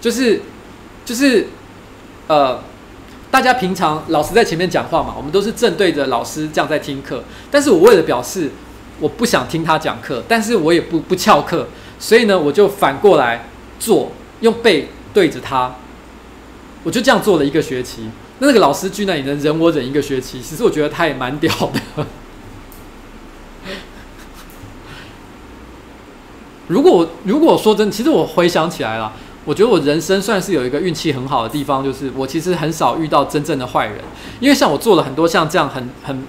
[0.00, 0.40] 就是
[1.04, 1.48] 就是
[2.26, 2.60] 呃。
[3.32, 7.24] 大家平常老师在前面讲话嘛，我们都是正对着老师这样在听课。
[7.50, 8.50] 但是我为了表示
[9.00, 11.66] 我不想听他讲课，但是我也不不翘课，
[11.98, 13.48] 所以呢，我就反过来
[13.80, 15.74] 坐，用背对着他，
[16.84, 18.10] 我就这样做了一个学期。
[18.38, 21.52] 那那个老师居然也能忍我忍一个学期，其实我觉得他也蛮屌
[21.96, 22.06] 的。
[26.68, 29.12] 如果如果说真，其实我回想起来了。
[29.44, 33.98] 我觉得我人生算是有一个运气很好的地方，就是我其实很少遇到真正的坏人，
[34.38, 36.22] 因为像我做了很多像这样很很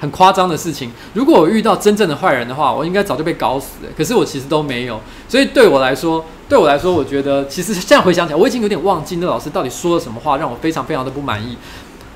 [0.00, 3.90] 很夸张的事情，如果我遇到真正的坏人的话，我应该早就被搞死了。
[3.96, 11.56] 可是我其实都没有，所以对我来说，对我来说，我觉得其实现在回想起来，我已经有点忘记那老师到底说了什么话，让我非常非常的不满意。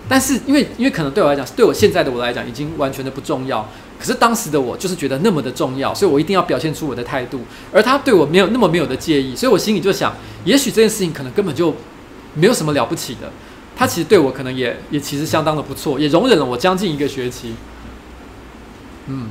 [0.08, 3.66] 但是因为因为可能对我来讲，对我现在的我来讲，已经完全的不重要。
[3.98, 7.40] 可是当时的我就是觉得那么的重要，所以我一定要表现出我的态度。
[7.72, 11.74] 而他对我没有那么没有的介意，所以我心里就想，也许这件事情可能根本就
[12.34, 13.30] 没有什么了不起的。
[13.76, 17.54] 他其实对我可能也也其实相当的不错，也容忍了我将近一个学期。
[19.06, 19.28] 嗯，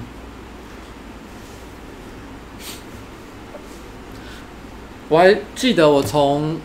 [5.10, 6.58] 我还记得我从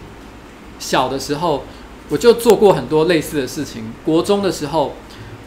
[0.79, 1.65] 小的时候
[2.09, 3.93] 我就做过很多类似的事情。
[4.05, 4.95] 国中的时候，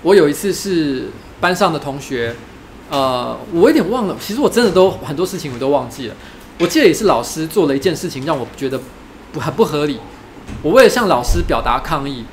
[0.03, 1.09] 我有一次是。
[1.41, 2.35] 班上的同学，
[2.91, 4.15] 呃，我有点忘了。
[4.19, 6.15] 其实我真的都很多事情我都忘记了。
[6.59, 8.79] 我记得也是老师做了一件事情，让我觉得
[9.33, 9.99] 不很不合理。
[10.61, 12.23] 我为了向老师表达抗议，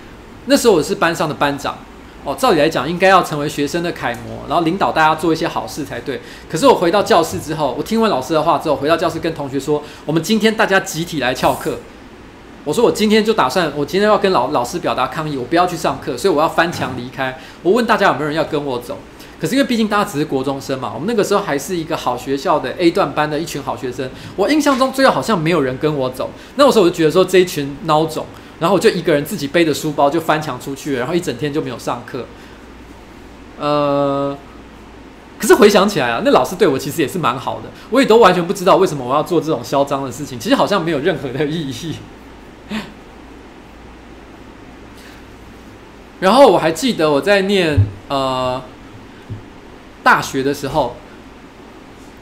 [0.45, 1.79] 那时候我是班上的班长。
[2.25, 6.21] 哦，照理来讲应该要成为学生的楷模，然后领导大家做一些好事才对。
[6.51, 11.79] 可是我回到教室之后，我听完老师的话之后，回到教室跟同学说：“我们今天大家集体来翘课。”
[12.65, 17.39] 我说我今天就打算，我今天要跟老老师表达抗议，我不要去上课，所以我要翻墙离开。
[17.63, 18.99] 我问大家有没有人要跟我走？
[19.41, 24.11] 可是因为毕竟大家只是国中生嘛，我们那个时候还是一个好学校的 A 段班的一群好学生。
[24.37, 26.29] 我印象中最后好像没有人跟我走。
[26.57, 28.27] 那个时候我就觉得说这一群孬种，
[28.61, 32.27] 然后我就一个人自己背着书包就翻墙出去，然后一整天就没有上课。
[33.59, 34.37] 呃，
[35.39, 41.97] 可是回想起来啊，那老师对我其实也是蛮好的，我也都完全不知道为什么我要做这种嚣张的事情，其实好像没有任何的意义。
[46.21, 48.61] 然后我还记得我在念呃
[50.03, 50.97] 大学的时候，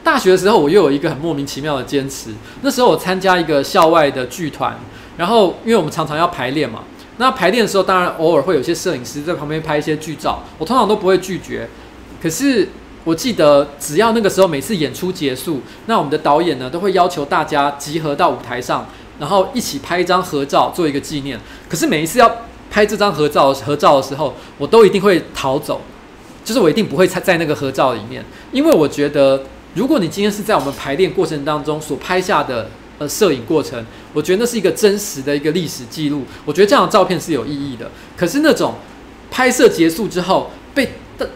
[0.03, 2.31] 大学的时候我又有一个很莫名其妙的坚持。
[2.61, 4.77] 那时候我参加一个校外的剧团，
[5.17, 6.83] 然后因为我们常常要排练嘛，
[7.17, 11.67] 那排练的时候当然偶尔会有些摄影师在旁边拍一些剧照，我通常都不会拒绝。
[12.21, 12.69] 可是
[13.03, 18.85] 我记得只要那个时候每次演出结束，那我们的导演呢都会要求大家集合到舞台上，
[19.19, 21.39] 然后一起拍一张合照做一个纪念。
[21.67, 22.31] 可是每一次要
[22.69, 25.81] 拍这张合照合照的时候，我都一定会逃走，
[26.43, 29.41] 就是我一定不会在在那个合照里面，因为我觉得，
[29.73, 37.89] 如果你今天是在我们排练过程当中所拍下的呃摄影过程，我觉得那是一个真实的一个历史记录，我觉得这样的照片是有意义的。
[38.15, 38.75] 可是那种
[39.29, 40.89] 拍摄结束之后被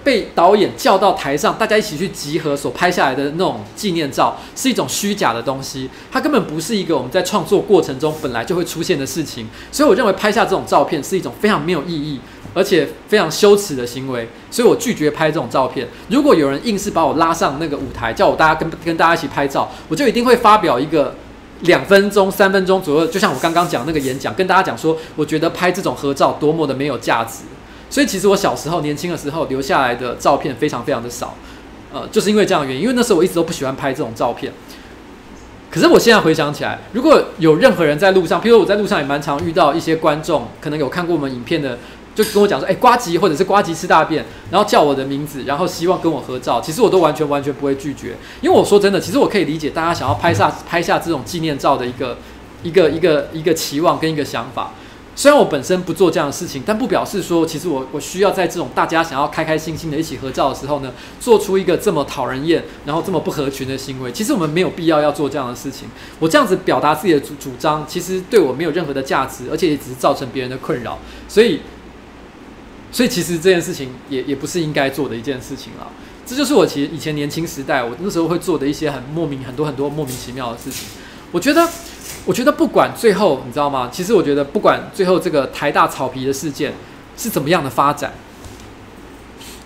[0.03, 9.47] 被导演叫到台上，大家一起去集合所拍下来的那种纪念照，是一种虚假的东西，它根本不是一个我们在创作过程中本来就会出现的事情。
[9.71, 12.19] 所以我认为拍下这种照片是一种非常没有意义，
[12.53, 14.29] 而且非常羞耻的行为。
[14.51, 15.87] 所以我拒绝拍这种照片。
[16.09, 21.15] 如果有人硬是把我拉上那个舞台，叫我大家跟跟大家一起拍照，我就一定会发表一个
[21.61, 27.43] 两分钟、三分钟左右，就像我刚刚讲那个演讲，跟大家讲说，我觉得拍这种合照多么的没有价值。
[27.89, 31.35] 所以其实我小时候年轻的时候留下来的照片非常非常的少，
[31.93, 34.51] 呃，就是因为这样原因，因为那时候我一直都不喜欢拍这种照片。
[35.69, 41.77] 可是我现在回想起来，如果有任何人在路上，譬如我在路上也蛮常遇到一些观众，可能有看过我们影片的，
[42.13, 52.17] 就跟我讲说，哎，呱吉或者是呱吉吃大便，然后叫我的名字，然后希望跟我合照，其实我都完全完全不会拒绝，因为我说真的，其实我可以理解大家想要拍下 拍下这种纪念照的一个
[52.63, 54.71] 一个一个一个期望跟一个想法。
[55.13, 64.09] 虽然我本身不做这样的事情，但不表示说，其实我我需要在这种大家想要开开心心的一起合照的时候呢，做出一个这么讨人厌，然后这么不合群的行为。
[64.13, 65.89] 其实我们没有必要要做这样的事情。
[66.19, 70.97] 我这样子表达自己的主主张，其实对我没有任何的价值，而且也只是造成别人的困扰。
[71.27, 71.59] 所以，
[72.91, 75.87] 所以其实这件事情也也不是应该做的一件事情了。
[76.25, 80.87] 这就是我其实以前年轻时代，我那时候会做的一些很莫名、很多很多莫名其妙的事情。
[81.31, 81.67] 我觉得。
[82.23, 83.89] 我觉得不管最后你知道吗？
[83.91, 86.71] 其实我觉得不管最后这个台大草皮的事件
[87.17, 88.13] 是怎么样的发展，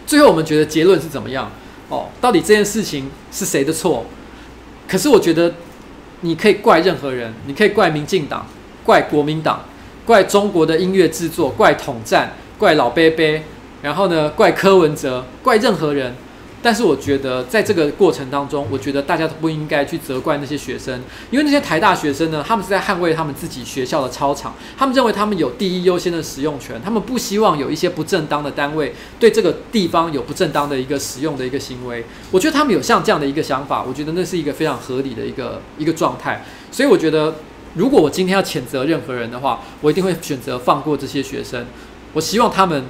[0.07, 1.51] 最后我们觉得结论是怎么样？
[1.89, 4.05] 哦，到底这件事情是谁的错？
[4.87, 5.53] 可是我觉得
[6.21, 8.47] 你可以怪任何人，你可以怪民进党，
[8.85, 9.65] 怪国民党，
[10.05, 13.41] 怪中国的音乐制作，怪统战，怪老伯伯，
[13.81, 16.15] 然后呢，怪柯文哲，怪任何人。
[16.63, 32.03] 但是我觉得，在这个过程当中，我觉得大家都不应该去责怪那些学生，因为那些台大学生呢，他们是在捍卫他们自己学校的操场，他们认为他们有第一优先的使用权，他们不希望有一些不正当的单位对这个地方有不正当的一个使用的一个行为。
[32.31, 36.43] 我觉得他们有像这样的一个想法，我觉得那是一个非常合理的一个一个状态。
[36.71, 37.35] 所以我觉得，
[37.75, 41.67] 如果我今天要谴责任何人的话，我一定会选择放过这些学生。
[42.15, 42.83] 我希望他们，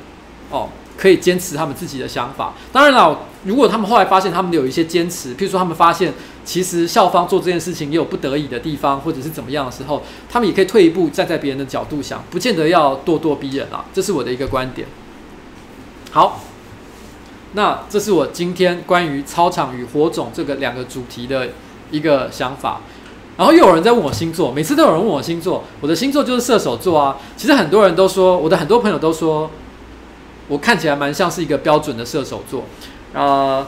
[0.49, 0.69] 哦。
[0.97, 2.53] 可以坚持他们自己的想法。
[2.71, 6.13] 当然了，如果他们后来发现他们有一些坚持，譬如说他们发现
[6.45, 13.83] 其实校方做这件事情也有不得已的地方，或者是怎么样的时候，他们也可以退一步，站在别人的角度想，不见得要咄咄逼人啊。
[13.93, 14.87] 这是我的一个观点。
[16.11, 16.45] 好，
[17.51, 21.49] 那这是我今天关于操场与火种这个两个主题的
[21.91, 22.79] 一个想法。
[23.37, 27.17] 然后又有人在问我星座，每次都有人问我星座，我的星座就是射手座啊。
[27.35, 29.49] 其实很多人都说，我的很多朋友都说。
[30.47, 32.63] 我看起来蛮像是一个标准的射手座，
[33.13, 33.65] 呃，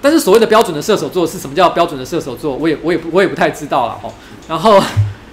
[0.00, 2.54] 但是所谓的标准的射手座是什么叫标准的射手座？
[2.54, 4.12] 我也我也我也不太知道了哦。
[4.46, 4.80] 然后，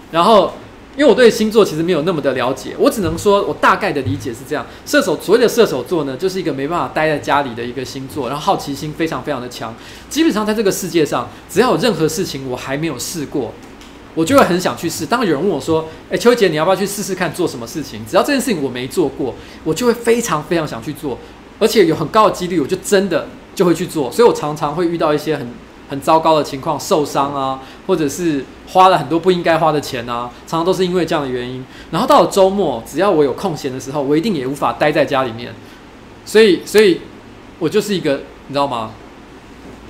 [0.10, 0.52] 然后，
[0.96, 9.74] 因为我对星座其实没有那么的了解，我只能说我大概的理解是这样：射手所谓的射手座呢，就是一个没办法待在家里的一个星座，然后好奇心非常非常的强。
[10.10, 13.52] 基本上在这个世界上，只要有任何事情我还没有试过。
[14.16, 15.08] 我就会很想去试。
[15.08, 21.18] 当有人问我说：“诶，秋姐，你要不要去试试看做什么事情？”只要这件事情我没做过，我就会非常非常想去做，
[21.58, 24.12] 而且有很高的几率，我就真的就会去做。
[24.12, 25.48] 所以我常常会遇到一些很
[25.90, 31.66] 很糟糕的情况，受伤啊，或者是花了很多不应该花的钱啊，常常都是因为这样的原因。
[31.92, 35.54] 然后到了周末，只要我有空闲的时候，我一定也无法待在家里面。
[36.26, 37.02] 所以，所以
[37.60, 38.92] 我就是一个你知道吗？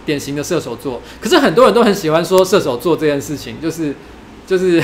[0.05, 1.01] 典型的射手座。
[1.21, 3.95] 可是很多人都很喜欢说射手座这件事情，就是。
[4.45, 4.83] 就是，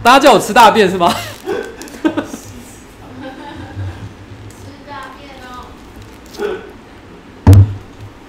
[0.00, 1.12] 大家叫我吃大便是吗？
[1.12, 1.18] 吃
[4.86, 5.66] 大便哦。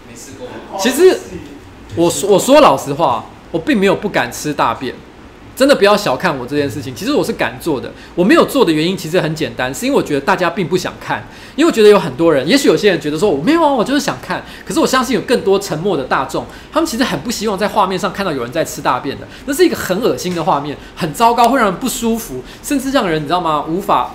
[0.10, 0.48] 没试过。
[0.80, 1.18] 其实，
[1.96, 4.96] 我说我说老实话，我并没有不敢吃大便。
[5.56, 7.92] 真的不要小看我这件事情，其实我是敢做的。
[8.16, 11.22] 我没有做的原因其实很简单，是因为我觉得大家并不想看。
[11.58, 14.42] 因为我觉得有很多人，也许有些人觉得说我没有啊，我就是想看。
[14.66, 19.28] 可是我相信有更多沉默的大众，他们其实很不希望在画面上看到有人在吃大便的。
[19.46, 23.66] 那是一个很恶心的画面，很糟糕，会让人不舒服，甚至让人你知道吗？
[23.68, 24.12] 无法。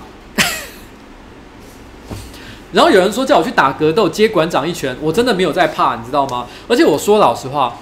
[2.74, 6.46] 然后有人说叫我去打格斗，接馆长一拳，我真的没有在怕，你知道吗？
[6.68, 7.74] 而且我说老实话。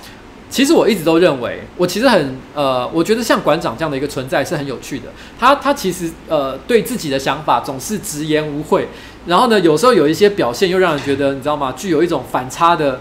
[0.50, 5.06] 其实我一直都认为，我其实很呃，我觉得像馆长这样的一个存在是很有趣的。
[5.40, 8.86] 他他其实呃，对自己的想法总是直言无讳，
[9.24, 11.72] 然后呢，有时候有一些表现又让人觉得，你知道吗？
[11.74, 13.00] 具有一种反差的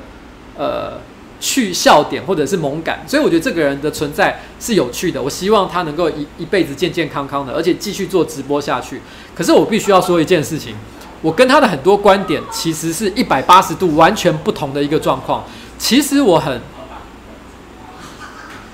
[0.58, 0.94] 呃
[1.42, 3.04] 去笑点或者是萌感。
[3.06, 5.22] 所以我觉得这个人的存在是有趣的。
[5.22, 9.02] 我希望他能够一一辈子健健康康的，而且继续做直播下去。
[9.36, 10.74] 可是我必须要说一件事情，
[11.22, 15.44] 我跟他的很多观点其实是一百八十度完全不同的一个状况。
[15.78, 16.62] 其实我很。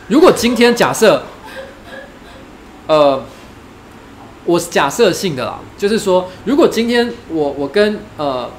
[0.07, 1.23] 如果今天假设，
[2.87, 3.21] 呃，
[4.45, 8.49] 我是假设性的啦，就是说，如果今天我我跟呃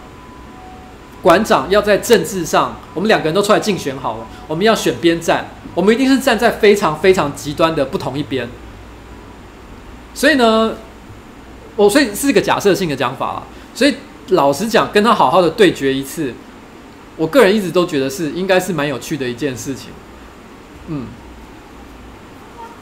[1.22, 8.47] 馆长要在政治上，我们两个人都出来竞选好了，我们要选边站，我们一定是站在非常非常极端的不同一边。
[10.12, 10.74] 所以呢，
[11.76, 13.43] 我所以是个假设性的讲法啦。
[13.78, 13.94] 所以
[14.30, 16.34] 老实讲，跟他好好的对决一次，
[17.16, 19.90] 我个人一直都觉得是应该是蛮有趣的一件事情。
[20.88, 21.06] 嗯，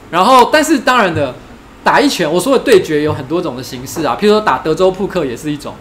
[0.09, 1.35] 然后但是当然的。
[1.83, 5.73] 打一拳，我说的对决有很多种的形式啊，譬如说打德州扑克也是一种。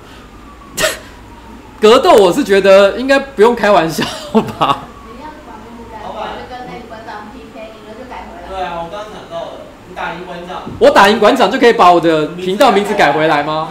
[1.80, 4.84] 格斗我是觉得应该不用开玩笑吧。
[5.10, 8.48] 你要把名字改回来，就跟那个馆长 PK，赢了就改回来。
[8.48, 9.52] 对啊，我刚刚想到了，
[9.88, 10.62] 你打赢馆长。
[10.78, 13.70] 我打赢馆长就可以把我的频道名字改回来吗？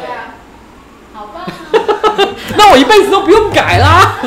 [2.58, 4.18] 那我一辈子都不用改啦。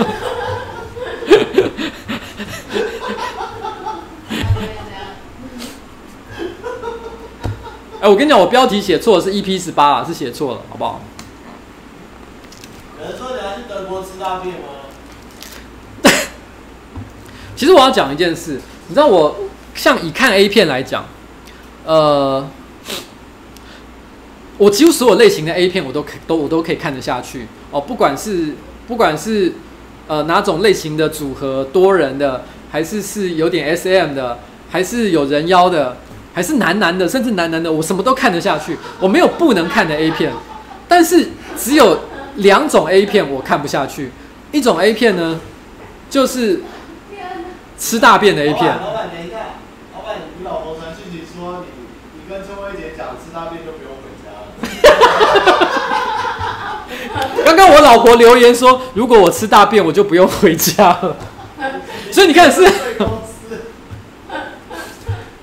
[8.01, 11.01] 哎、欸，我跟你讲，我标题写错了，是 EP 十八啊，是写错了，好不好？
[13.01, 14.69] 有人说你要去德国吃大便吗？
[17.57, 19.37] 其实我要讲一件事，你知道我
[19.75, 21.07] 像以看 A 片来讲，
[21.85, 22.49] 呃，
[24.59, 28.55] 我几乎所有类型的 A 片我都可都我都可以看得下去哦，不管是
[28.87, 29.53] 不管是
[30.07, 34.39] 呃哪种类型的组合，多人的，还是是有点 SM 的，
[34.71, 35.97] 还是有人妖的。
[36.35, 38.79] 还是男男的，甚至男男的，我什么都看得下去。
[39.01, 40.33] 我没有不能看的 A 片，
[40.87, 41.99] 但是只有
[42.37, 44.13] 两种 A 片我看不下去。
[44.53, 45.41] 一种 A 片呢，
[46.09, 46.61] 就是
[47.77, 48.67] 吃大便的 A 片。
[48.67, 49.37] 老板，等一下，
[49.97, 51.67] 老板，你老婆传讯息说你，
[52.15, 54.31] 你跟春薇姐讲吃大便就不用回家
[57.35, 57.38] 了。
[57.49, 61.17] 刚刚我老婆留言说，如果我吃大便，我就不用回家了。
[62.13, 62.63] 所以你看是，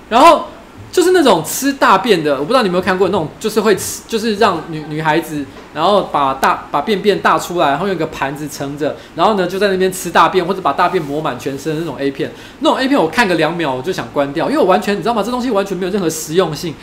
[0.09, 0.45] 然后。
[0.91, 5.43] 就是那种吃大便的，我不知道你有没有看过那种，就是会吃，就是让女女孩子，
[5.73, 12.31] 然后把大把便便大出来，然后用一个盘子盛着，然后呢就在那边吃大便，或者把大便抹满全身的那种 A 片。
[12.59, 15.21] 那种 A 片我看个两秒我就想关掉，因为我完全你知道吗？
[15.21, 16.73] 这东西完全没有任何实用性。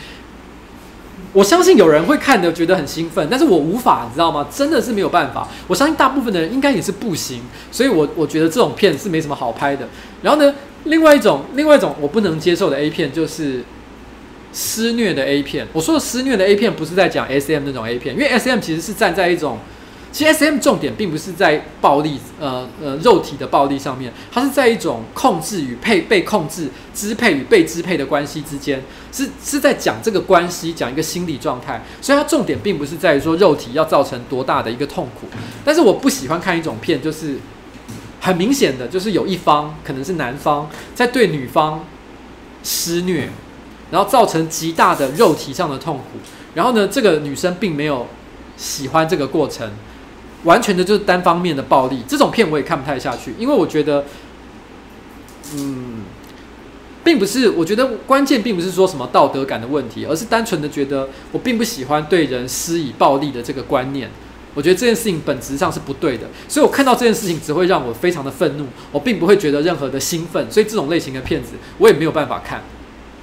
[1.33, 4.47] 我相信有人会看的觉得很兴奋，但是我无法，你知道吗？
[4.49, 5.47] 真的是没有办法。
[5.67, 9.89] 我相信大部分的人应该也是不行，所以我我觉得这种片是没什么好拍的。
[10.21, 10.53] 然后呢，
[10.85, 13.63] 另外一种另外一种我不能接受的 A 片就是。
[14.55, 19.57] 施虐的 A 片，我说的施虐的 A 片不是在讲 SM 那种 A 片，因为 SM 其实是站在一种，
[20.13, 35.27] 其实 SM 重点并不是在暴力，呃呃肉体的暴力上面，它是在一种控制与被被控制、支配与被支配的关系之间，是是在讲这个关系，讲一个心理状态，所以它重点并不是在于说肉体要造成多大的一个痛苦，
[35.65, 37.39] 但是我不喜欢看一种片，就是
[38.21, 41.83] 很明显的就是有一方可能是男方在对女方
[42.63, 43.27] 施虐。
[43.91, 46.17] 然后造成极大的肉体上的痛苦，
[46.55, 48.07] 然后呢，这个女生并没有
[48.57, 49.69] 喜欢这个过程，
[50.43, 52.03] 完全的就是单方面的暴力。
[52.07, 54.05] 这种片我也看不太下去，因为我觉得，
[55.55, 56.01] 嗯，
[57.03, 64.09] 并不是，我觉得关键并不是说什么道德感的问题，而是单纯的觉得我并不喜欢对人施以暴力的这个观念。
[64.55, 72.61] 我觉得这件事情本质上是不对的，所以我看到这件事情只会让我非常的愤怒，我并不会觉得任何的兴奋，所以这种类型的片子我也没有办法看。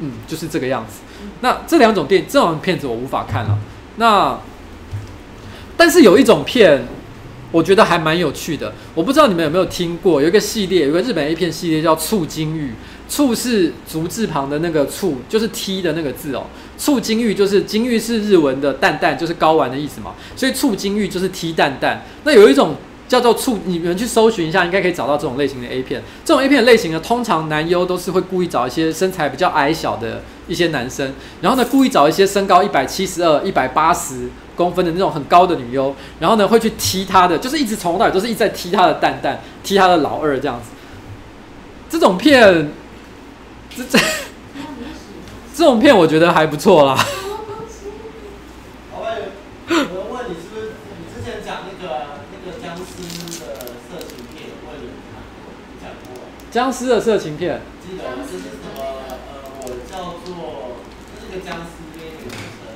[0.01, 1.01] 嗯，就是这个样子。
[1.41, 3.57] 那这两种电这种片子我无法看了。
[3.97, 4.41] 那
[5.77, 6.85] 但是有一种片，
[7.51, 8.73] 我觉得还蛮有趣的。
[8.95, 12.69] 我不知道你们有没有听过，有一个系列，有个日本 A 片系列叫《醋金玉》。
[13.09, 16.47] 醋是足字旁的那个醋，就是 T 的那个字哦。
[16.79, 20.15] 醋金玉就是金玉是日文的蛋蛋，就是睾丸的意思嘛。
[20.37, 22.05] 所以醋金玉就是 T 蛋蛋。
[22.25, 22.77] 那有一种。
[23.11, 26.01] 叫做醋，你们去搜寻一下，应该可以找到这种类型的 A 片。
[26.25, 40.71] 这种 A 片的类型呢，通常男优都是会故意找一些身材比较矮小的一些男生，然后呢，故意找一些身高一百七十二、一百八十公分的那种很高的女优，然后呢，会去踢她的，就是一直从头到尾都是一直在踢她的蛋蛋，踢她的老二这样子。
[41.89, 42.73] 这种片，
[43.77, 43.99] 这这
[45.55, 47.07] 这种片我觉得还不错啦。
[56.51, 58.83] 僵尸的色情片，记得这是什么？
[59.07, 60.75] 呃，我叫做
[61.15, 62.73] 这是个僵尸片的名称。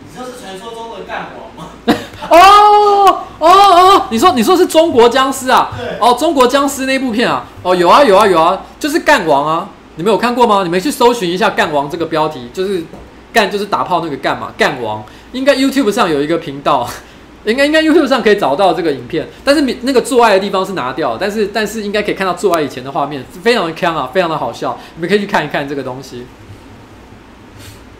[0.00, 1.72] 你知道是传说中的干王吗？
[2.30, 4.06] 哦哦哦！
[4.10, 5.72] 你说你说是中国僵尸啊？
[5.76, 5.98] 对。
[5.98, 7.44] 哦，中国僵尸那部片啊？
[7.62, 9.68] 哦，有啊有啊有啊，就是干王啊！
[9.96, 10.62] 你们有看过吗？
[10.62, 12.84] 你们去搜寻一下干王这个标题，就是
[13.32, 14.52] 干就是打炮那个干嘛？
[14.56, 16.88] 干王应该 YouTube 上有一个频道。
[17.44, 26.24] 应该应该 YouTube 上可以找到这个影片，但是那个做爱的地方是拿掉，但是但是应该可以看到做爱以前的画面，非常的锵啊，非常的好笑，你们可以去看一看这个东西。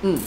[0.03, 0.18] 嗯，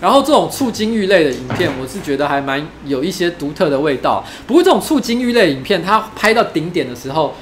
[0.00, 4.24] 然后这种促金玉类的影片，我是觉得还蛮有一些独特的味道。
[4.46, 7.34] 不过这种促金玉类影片，它拍到顶点的时候，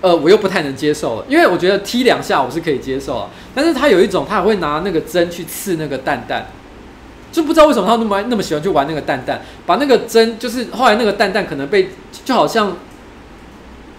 [0.00, 6.46] 呃，我又不太能接受了，因为我觉得踢两下我是可以接受了，但是他有一种，他还会拿那个针去刺那个蛋蛋，
[7.30, 11.90] 就不知道为什么他那么那么喜欢去玩那个蛋蛋，把那个针就是后来那个蛋蛋可能被
[12.24, 12.76] 就好像。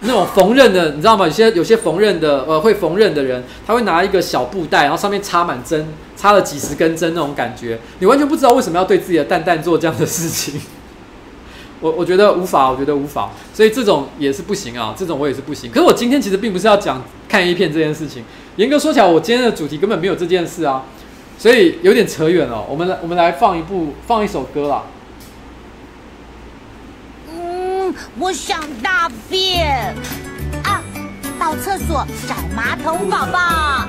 [0.03, 1.28] 那种缝纫的，你知道吗？
[1.28, 5.89] 有些有些缝纫的，呃，会缝纫的人，他会拿一个小布袋，然后上面插满针，
[6.22, 10.61] 插了几十根针那种感觉，你完全不知道为什么要对自己的蛋蛋做这样的事情。
[11.82, 15.72] 我我觉得无法，我觉得无法，所以这种也是不行啊，这种我也是不行。
[15.72, 18.24] 可是我今天其实并不是要讲看 A 片这件事情，
[18.57, 20.84] 严格说起来，我今天的主题根本没有这件事啊，
[21.39, 22.63] 所以有点扯远了。
[22.69, 24.84] 我们来我们来放一部放一首歌啦。
[27.34, 29.95] 嗯我想大便
[30.63, 30.84] 啊，
[31.39, 33.88] 到厕所找马桶宝宝。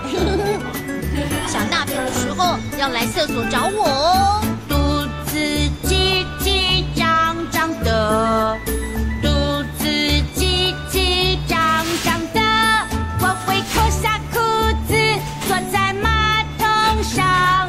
[1.53, 4.43] 想大便的时候要来厕所找我哦。
[4.67, 4.75] 肚
[5.27, 5.37] 子
[5.85, 8.57] 叽叽喳喳的，
[9.21, 9.29] 肚
[9.79, 9.85] 子
[10.35, 12.41] 叽叽喳喳的，
[13.21, 14.39] 我会脱下裤
[14.89, 14.97] 子
[15.47, 17.69] 坐在马桶上。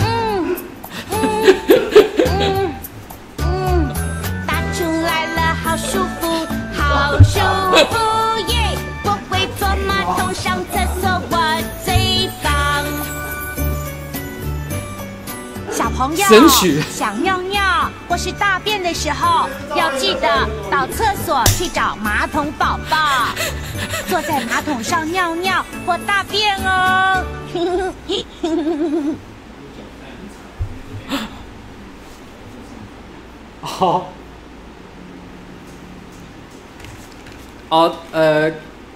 [0.00, 0.56] 嗯
[1.12, 1.14] 嗯
[2.26, 2.74] 嗯
[3.38, 3.94] 嗯，
[4.48, 5.54] 大出来了。
[5.62, 6.44] 好舒服，
[6.74, 7.38] 好舒
[7.86, 8.11] 服
[15.96, 16.26] 朋友
[16.90, 17.62] 想尿尿
[18.08, 23.28] 或是大便的时候，要记得到厕所去找马桶宝宝，
[24.08, 27.24] 坐在马桶上尿尿或大便哦。
[33.60, 34.08] 好。
[37.68, 38.50] 好，呃，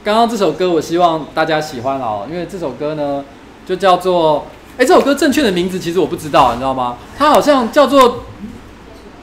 [0.05, 3.25] 刚刚这首歌我希望大家喜欢哦，因为这首歌呢
[3.65, 4.47] 就叫做，
[4.79, 6.97] 哎，这首歌正确的名字其实我不知道，你知道吗？
[7.17, 8.25] 它好像叫做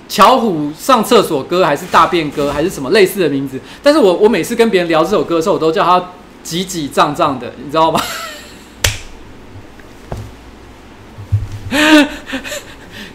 [0.09, 3.59] 巧虎上厕所歌，还是大便歌，还是什么类似的名字？
[3.83, 6.03] 但是我我每次跟别人聊这首歌的时候，我都叫它
[6.43, 7.99] 挤挤胀胀的，你知道吗？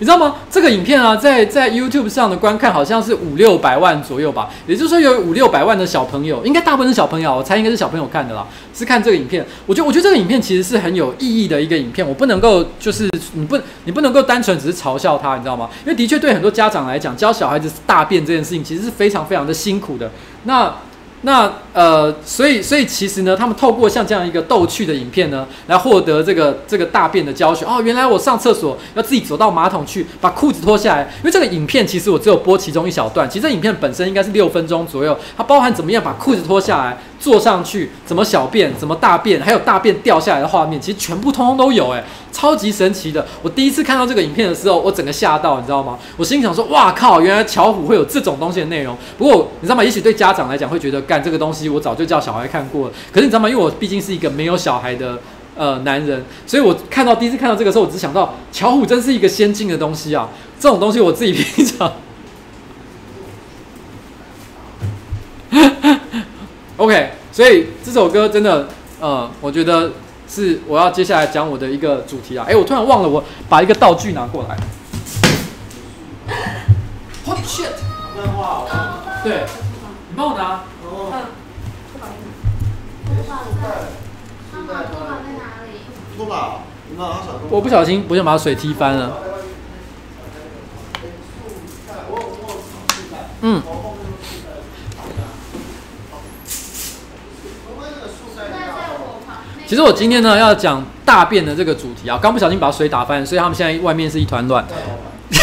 [0.00, 0.36] 你知道吗？
[0.50, 9.44] 这个影片啊，在在 YouTube 上的观看好像是五六百万左右吧，也就是说有五六百万的小朋友，应该大部分是小朋友，我猜应该是小朋友看的啦，是看这个影片。
[9.66, 15.68] 我觉得，我觉得这个影片其实是很有意义的一个影片，我不能够就是你不你不能够单纯只是嘲笑他，你知道吗？
[15.84, 20.10] 因为的确对很多家长来讲，教小孩子大便这件事情其实是非常非常的辛苦的。
[20.44, 20.72] 那
[21.22, 27.64] 那呃，所以所以其实呢，他们透过像这样一个逗趣的影片呢，来获得这个这个大便的教学。
[27.66, 31.02] 哦，原来我上厕所要自己走到马桶去，把裤子脱下来。
[31.18, 36.96] 因为这个影片其实我只有播其中一小段，其实这影片本身应该是六分钟左右，它包含怎么样把裤子脱下来。
[37.20, 43.26] 坐上去怎么小便，怎么大便，还有大便掉下来的画面，其实全部通通都有，哎，超级神奇的。
[43.42, 45.98] 我第一次看到这个影片的时候，我整个吓到，你知道吗？
[46.16, 48.96] 我心想说，哇靠，原来巧虎会有这种东西的内容。
[49.16, 49.82] 不过你知道吗？
[49.82, 52.94] 也许对家长来讲会觉得，干这个东西我早就叫小孩看过了。
[53.12, 53.48] 可是你知道吗？
[53.48, 55.18] 因为我毕竟是一个没有小孩的
[55.56, 60.28] 呃男人，所以我看到第一次看到这个时候，我只想到巧虎真是一个先进的东西啊。
[60.60, 61.92] 这种东西我自己平常。
[66.76, 68.66] OK，所以这首歌真的，
[68.98, 69.92] 呃，我觉得
[70.28, 72.44] 是我要接下来讲我的一个主题啊。
[72.48, 74.56] 哎，我突然忘了，我把一个道具拿过来。
[77.24, 77.68] Holy shit！
[79.22, 79.44] 对，
[80.08, 80.62] 你帮我拿。
[87.48, 89.12] 我不小心，不小心把水踢翻了。
[93.42, 93.62] 嗯。
[99.68, 104.64] 其实我今天呢要讲大便的这个主题啊，刚不小心把水打翻，所以他们现在外面是一团乱。
[105.28, 105.36] 你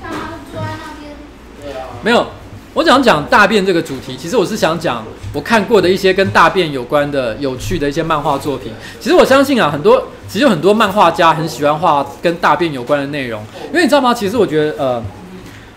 [0.00, 1.76] 看他们坐在那边。
[2.02, 2.26] 没有，
[2.72, 4.16] 我想讲大便这个主题。
[4.16, 8.72] 其实我是想讲我看过的一些跟大便有关的有趣的一些漫画作品。
[8.98, 14.14] 其实我相信啊，很多其实有很多漫画家很喜欢画跟大便有关的内容，因为你知道吗？
[14.14, 15.04] 其实我觉得呃，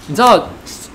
[0.07, 0.47] 你知道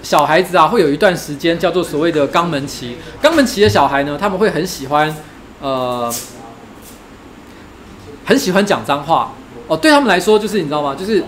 [0.03, 5.15] 小孩子啊会有一段时间叫做所谓的肛门期，肛门期的小孩呢，他们会很喜欢
[5.61, 6.11] 呃。
[8.31, 9.33] 很喜欢讲脏话
[9.67, 10.95] 哦，对他们来说就是你知道吗？
[10.95, 11.25] 就是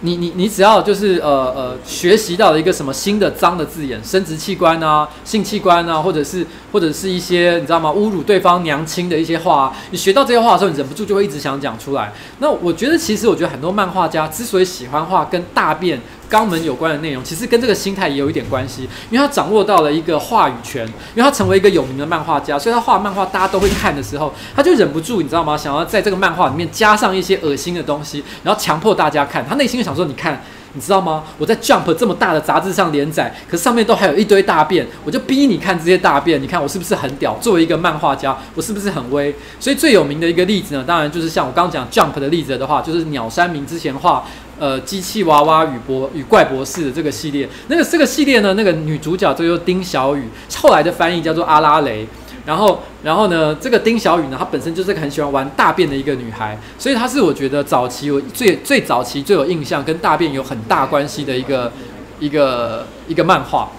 [0.00, 7.90] 你你你只要就是呃呃学习到了一个什么新的脏的字眼，生殖器官啊、性器官啊，或者是或者是一些你知道吗？
[7.90, 12.14] 侮辱对方娘亲的一些话，你学到这些话的时候，你忍不住就会一直想讲出来。
[12.38, 16.00] 那我觉得其实我觉得很多漫画家之所以喜欢画跟大便
[16.30, 25.56] 肛门有关的内容，其实跟这个心态也有一点关系，因为他掌握到了一个话语权，因为他成为一个有名的漫画家，所以他画漫画大家都会看的时候，他就忍不住，你知道吗？
[25.56, 29.46] 想要在这个漫画里面加上一些恶心的东西，然后强迫大家看。
[29.46, 30.42] 他内心就想说：“你看。”
[30.76, 31.24] 你知道吗？
[31.38, 36.42] 我在 Jump 这么大的杂志上连载，可是上面都还有一堆大便，我就逼你看这些大便。
[36.42, 37.34] 你看我是不是很屌？
[37.40, 39.34] 作为一个漫画家，我是不是很威？
[39.58, 44.22] 所以最有名的一个例子呢，当然就是像我刚刚讲 Jump 的例子的话，就是鸟山明之前画
[44.58, 47.48] 呃机器娃娃与博与怪博士的这个系列。
[47.68, 50.24] 那个这个系列呢，那个女主角就叫丁小雨，
[50.56, 52.06] 后来的翻译叫做阿拉蕾。
[52.44, 61.72] 然后，然后呢，这个丁小雨呢，她本身就是个很喜欢玩大便的一个女孩，所以她是我觉得早期我最最早期最有印象跟大便有很大关系的一个
[62.20, 63.72] 一个一个漫画。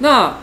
[0.00, 0.36] 那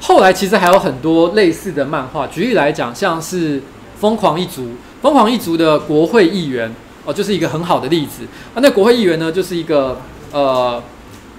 [0.00, 3.58] 后来其实还有很多类似的漫画，举例来讲，像是
[3.98, 4.62] 《疯狂一族》，
[5.02, 6.72] 《疯狂一族》的国会议员
[7.08, 8.24] 哦，就是一个很好的例子。
[8.52, 9.98] 啊，那国会议员呢，就是一个
[10.30, 10.82] 呃。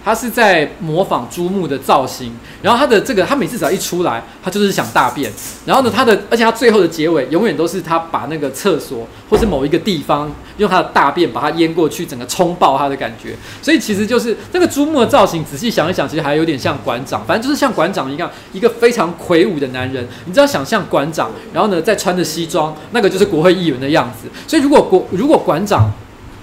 [0.04, 2.32] 他是在模仿朱木的造型，
[2.62, 5.32] 然后他的这个，他每次只要一出来，他就是想大便。
[5.66, 13.36] 然后呢，他的，而且他最后的结尾永远都是他把那个厕所或是某一个地方用他的大便把它淹过去，整个冲爆他的感觉。
[13.62, 20.08] 所以其实就是那个朱木的造型，仔细想一想，其实还有点像馆长，反正就是像馆长一样，一个非常魁梧的男人。
[20.26, 24.30] 你只要想象馆长，然后呢再穿着西装，那个就是国会议员的样子。
[24.48, 25.92] 所以如果国如果馆长。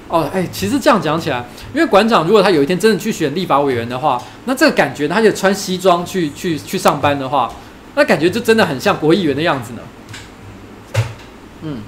[0.09, 1.45] 哦，哎、其实这样讲起来，
[1.75, 7.51] 因为馆长如果他有一天真的去选立法委员的话，那这个感觉他就穿西装去去去上班的话，
[7.97, 9.81] 那感觉就真的很像国议员的样子呢。
[11.63, 11.79] 嗯，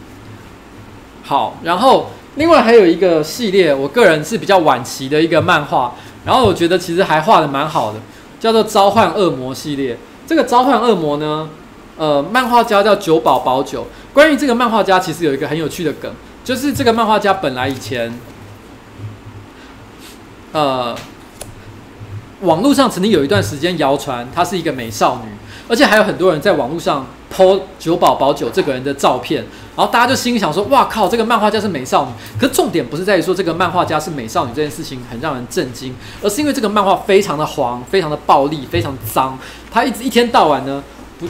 [1.22, 5.94] 好，然后另外还有一个系列，我个人是比较晚期的一个漫画，
[6.24, 8.00] 然后我觉得其实还画的蛮好的，
[8.40, 9.96] 叫做《召唤恶魔》系列。
[10.26, 11.48] 这个《召唤恶魔》呢，
[11.96, 13.86] 呃，漫画家叫九保宝九。
[14.12, 16.12] 关于这个漫画家，其实有一个很有趣的梗。
[16.48, 18.10] 就是这个漫画家本来以前，
[20.52, 20.96] 呃，
[22.40, 25.30] 网络上曾经有一段时间谣传她是一个美少女，
[25.68, 29.44] 而且还有很多人在网络上 po 久保宝久这个人的照片，
[29.76, 32.12] 然后大家就心里想说：哇靠，这个漫画家是美少女。
[32.40, 39.38] 可重点不是在于说这个漫画家是美少女这件事情很让人震惊，而是因为这个漫画非常的黄，非常的暴力，非常脏，
[39.70, 40.82] 他一直一天到晚呢。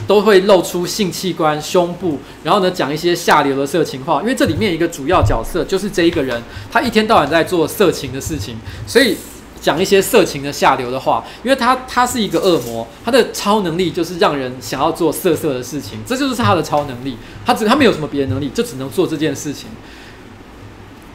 [0.05, 6.39] 都会露出性器官、胸部，然后呢讲一些下流的色情话，因为这里面一个主要角色就是这一个人，
[6.71, 9.17] 他一天到晚在做色情的事情，所以
[9.59, 19.69] 讲一些色情的下流的话，因为他他是一个恶魔，他的超能力就是让人想要做色色的事情，这就是他的超能力，他只他没有什么别的能力，就只能做这件事情。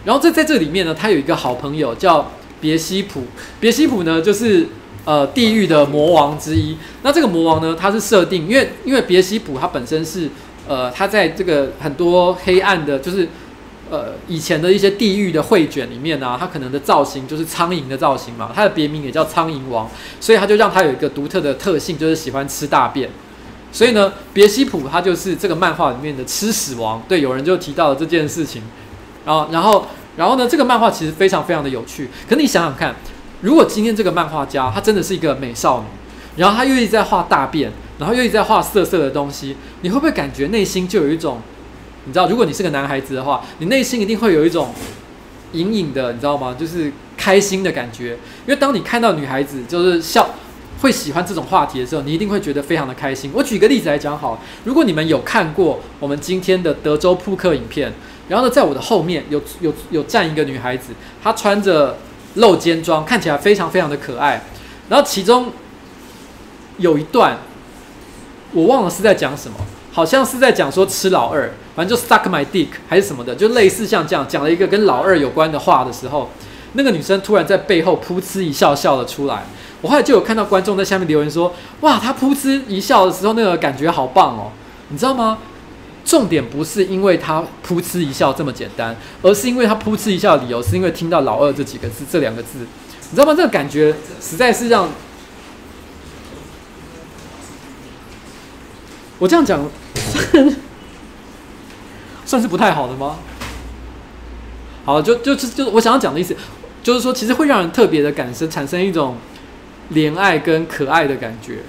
[0.05, 3.22] 然后在在这里面呢，他有一个好朋友叫别西卜，
[3.61, 4.66] 别西卜呢就是。
[5.05, 6.79] 呃，地狱的魔王之一。
[7.03, 10.31] 那这个魔王呢，他是设定，因为因为别西卜他本身是，
[10.67, 13.29] 呃，他在这个很多黑暗的，就是
[13.91, 19.87] 呃以前的一些地狱的绘卷里面啊，他可能的造型就是苍蝇的造型嘛，他的别名也叫苍蝇王，
[20.21, 23.11] 所以他就让他有一个独特的特性，就是喜欢吃大便。
[23.71, 27.03] 所以呢，别西卜他就是这个漫画里面的吃屎王。
[27.07, 28.63] 对，有人就提到了这件事情。
[29.27, 29.87] 然后，然后，
[30.17, 32.09] 然后呢，这个漫画其实非常非常的有趣。
[32.27, 32.95] 可你想想看。
[33.45, 35.84] 如果今天这个漫画家她真的是一个美少女，
[36.40, 41.42] 然后她又一直在画大便，然后又一直在画色色的东西，你会不会感觉内心就有一种，
[42.07, 44.70] 你知道，如果你是个男孩子的话，你内心一定会有一种
[45.53, 46.57] 隐隐的，你知道吗？
[46.59, 48.12] 就是开心的感觉，
[48.47, 50.30] 因为当你看到女孩子就是笑，
[50.80, 53.30] 会喜欢这种话题的时候，你一定会觉得非常的开心。
[53.34, 57.92] 我举个例子来讲好，如果你们有看过我们今天的德州扑克影片，
[58.26, 61.99] 然后呢，在我的后面有有有站一个女孩子，她穿着。
[62.35, 64.43] 露肩装看起来非常非常的可爱，
[64.89, 65.53] 然后其中
[66.78, 67.39] 有一段
[68.53, 69.57] 我忘了是在讲什么，
[69.93, 76.30] 好像是在讲说吃老二，反正就 stuck my dick 还是什么的，就类似像这样讲了一个跟老二有关的话的时候，
[76.72, 79.45] 那个女生突然在背后噗嗤一笑笑了出来，
[79.80, 84.51] 我后来就有看到观众在下面留言说，哇，她噗嗤一笑的时候那个感觉好棒哦，
[84.89, 85.39] 你知道吗？
[86.05, 93.35] 重点不是因为他噗嗤一笑这么简单，而是因为他噗嗤一笑的理由是因为听到“老二”这几个字，这两个字，你知道吗？
[93.35, 94.89] 这个感觉实在是让
[99.19, 99.67] 我这样讲
[102.27, 103.17] 算是不太好的吗？
[104.85, 106.37] 好，就就是就是我想要讲的意思，
[106.83, 109.17] 就是说其实会让人特别的感生产生一种
[109.93, 111.61] 怜爱跟可爱的感觉。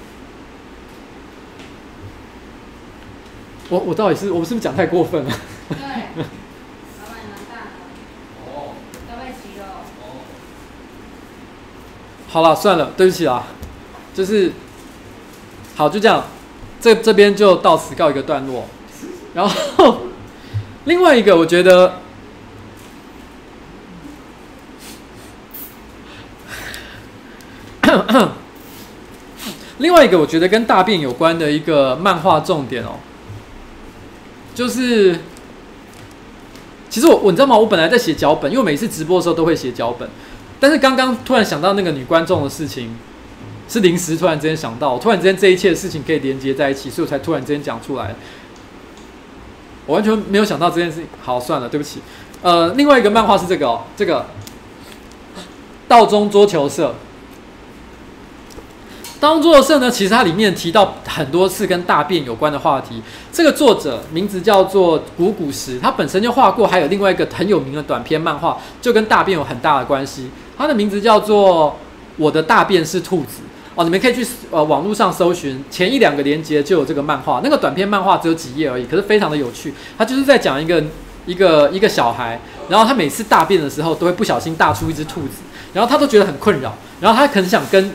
[3.70, 5.32] 我我到底是我是不是讲太过分了？
[5.70, 7.68] 对， 老板娘大了。
[8.46, 8.76] 哦。
[9.10, 9.66] 要被急了。
[10.02, 10.04] 哦。
[12.28, 13.44] 好了，算了，对不起啦。
[14.14, 14.54] 就是，
[15.76, 16.24] 好，就这样，
[16.80, 18.66] 这这边就到此告一个段落。
[19.34, 19.98] 然后，
[20.86, 22.00] 另外一个，我觉得，
[29.80, 32.92] 另外一个我觉得跟大便有关的一个漫画重点哦，
[34.56, 35.20] 就是，
[36.90, 37.58] 其实我你知道吗？
[37.58, 40.10] 我本来在写脚本，因为每次直播的时候都会写脚本，
[40.62, 42.96] 但是刚刚突然想到那个女观众的事情，
[43.68, 48.16] 是临时突然之间想到，突然之间这一切的事情可以连接在一起，所以我才突然之间讲出来。
[49.86, 51.08] 我完全没有想到这件事情。
[51.22, 52.00] 好，算了，对不起。
[52.42, 54.26] 呃，另外一个漫画是这个哦，这个
[55.88, 56.96] 道中桌球社。
[59.26, 63.02] 道中桌球社呢，其实它里面提到很多次跟大便有关的话题。
[63.34, 70.30] 这个作者名字叫做古古时，他本身就画过，还有另外一个很有名的短篇漫画，就跟大便有很大的关系。
[70.58, 71.72] 他的名字叫做
[72.18, 73.42] 《我的大便是兔子》。
[73.74, 77.42] 哦，你们可以去呃网络上搜寻，前一两个连接就有这个漫画。
[77.44, 79.74] 那个短篇漫画只有几页而已，可是非常的有趣。
[79.98, 80.82] 他就是在讲一个
[81.26, 85.40] 一个一个小孩，然后他每次大便的时候都会不小心大出一只兔子，
[85.74, 87.92] 然后他都觉得很困扰，然后他可能想跟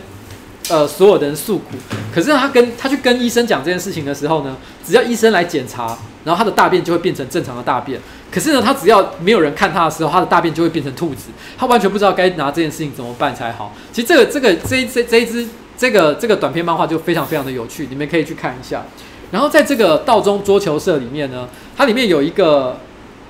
[0.71, 1.77] 呃所有的人诉苦，
[2.15, 4.57] 可是他跟他去跟医生讲这件事情的时候呢，
[4.87, 8.01] 只要医生来检查，然后他的大便就会变成正常的大便。
[8.31, 13.75] 可是呢，他只要没有人看他的时候，他的大便就会变成兔子，他完全不知道该拿这件事情怎么办才好。
[13.93, 15.47] 其实这个这个这这这一只。
[15.81, 18.85] 这个这个短篇漫画就非常非常的有趣，你们可以去看一下。
[19.31, 22.77] 然后在这个道中桌球社里面呢，它里面有一个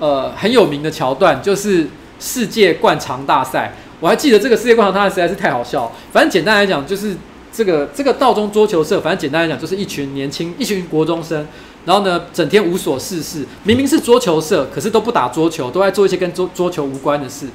[0.00, 1.86] 呃很有名的桥段，就是
[2.18, 3.72] 世界灌肠大赛。
[4.00, 5.92] 我还记得这个世界灌肠它实在是太好笑。
[6.12, 7.14] 反正简单来讲，就是
[7.52, 11.46] 这个这个道中桌球社，反正简单来讲就是一群年轻一群国中生。
[11.86, 17.46] 然后呢，整天无所事事，明明是桌球社，可是都不打桌球，都在做一些跟桌桌球无关的事。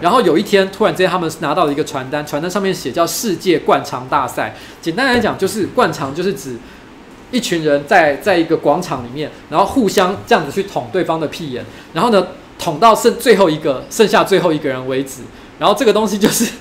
[0.00, 4.56] 然后有一天，突然之间，他们拿到了一个传单，传单上面写叫“世界灌肠大赛”。
[4.80, 6.56] 简单来讲，就是灌肠，就是指
[7.30, 12.26] 一群人在在一个广场里面，然后互相这样子去捅对方的屁眼，然后呢，
[12.58, 15.20] 捅到剩最后一个，剩下最后一个人为止。
[15.58, 16.46] 然后这个东西就是。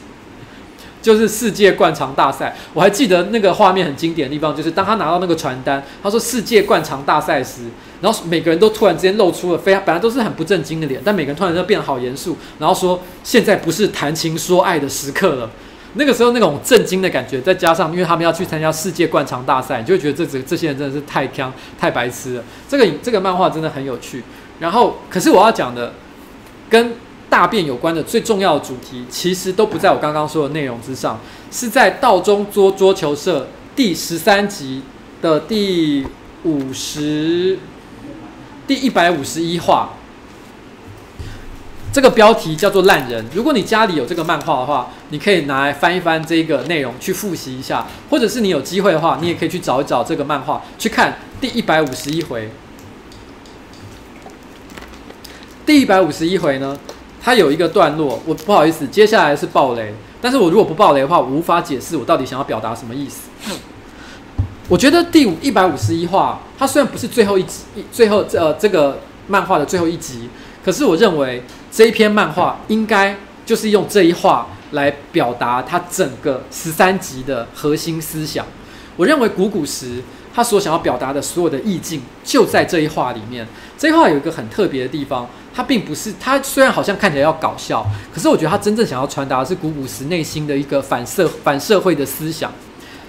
[1.05, 7.65] 就是世界灌肠大赛，我还记得那个画面很经典的地方，就是当他拿到那个传单，他说世界灌肠大赛时，
[8.01, 15.47] 然后每个人都突然之间露出了非常本来都是很不正经的脸，但每个人突然间变得好严肃，然后说现在不是谈情说爱的时刻了。
[15.93, 22.43] 那个时候那种震惊的感觉，再加上因为他们要去参加世界灌肠大赛，你就会觉得这这这些人真的是太锵太白痴了。
[22.67, 24.23] 这个这个漫画真的很有趣。
[24.59, 25.93] 然后，可是我要讲的
[26.67, 26.95] 跟。
[27.29, 31.19] 大便有关的最重要的主题，其实都不在我刚刚说的内容之上，
[31.51, 34.81] 是在道中桌桌球社第十三集
[35.21, 36.05] 的第
[36.43, 37.59] 五十、
[38.65, 39.93] 第一百五十一话。
[41.91, 43.25] 这个标题叫做“烂人”。
[43.33, 52.49] 如果你家里有这个漫画的话，你可以拿来翻一翻这个内容去复习一下，或者是你有机会的话，你也可以去找一找这个漫画，去看第一百五十一回。
[55.65, 56.77] 第一百五十一回呢？
[57.25, 59.91] 它有一个段落，我不好意思，接下来是爆雷。
[60.21, 63.29] 但是我如果不爆雷的话，我无法解释我到底想要表达什么意思。
[64.69, 70.29] 我觉得第五一百五十一话，它虽然不是最后一集，最后呃这个漫画的最后一集，
[70.63, 78.45] 可是我认为这一篇漫画应该就是用这一话来表达它整个十三集的核心思想。
[78.95, 79.99] 我认为古古时
[80.35, 83.47] 他所想要表达的所有的意境就在这一话里面。
[83.77, 85.27] 这一话有一个很特别的地方。
[85.55, 92.51] 他并不是，他虽然好像看起来要搞笑，可是我觉得他真正想要传达的是古古时内心的一个反社反社会的思想。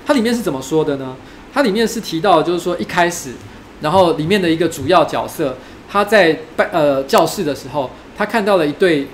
[0.06, 1.16] 它里面是怎么说的呢？
[1.52, 3.32] 它里面是提到，就是说一开始，
[3.80, 5.56] 然后里面的一个主要角色，
[5.90, 9.08] 他在办呃教室的时候，他看到了一对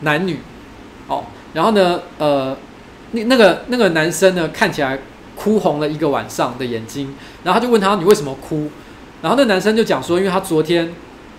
[0.00, 0.40] 男女，
[1.06, 1.22] 哦，
[1.54, 2.56] 然后呢，呃，
[3.12, 4.98] 那那个那个男生呢，看起来
[5.36, 7.14] 哭红了一个晚上的眼睛，
[7.44, 8.68] 然后他就问他，你为什么哭？
[9.20, 10.92] 然后那男生就讲说，因为他昨天。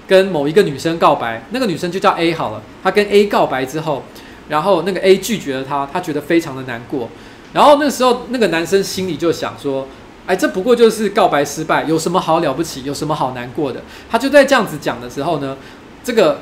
[0.06, 2.62] 跟某一个女生告白，那个女生就叫 A 好了。
[2.84, 4.04] 他跟 A 告白之后，
[4.50, 7.08] 然后那个 A 拒绝了他，他觉得非常的难过。
[7.54, 9.88] 然后那时候，那个男生心里就想说
[10.28, 12.84] ：“哎，这不过就是告白失败，有什么好了不起？
[12.84, 13.82] 有什么好难过的？”
[14.12, 15.56] 他就在这样子讲的时候呢，
[16.04, 16.42] 这个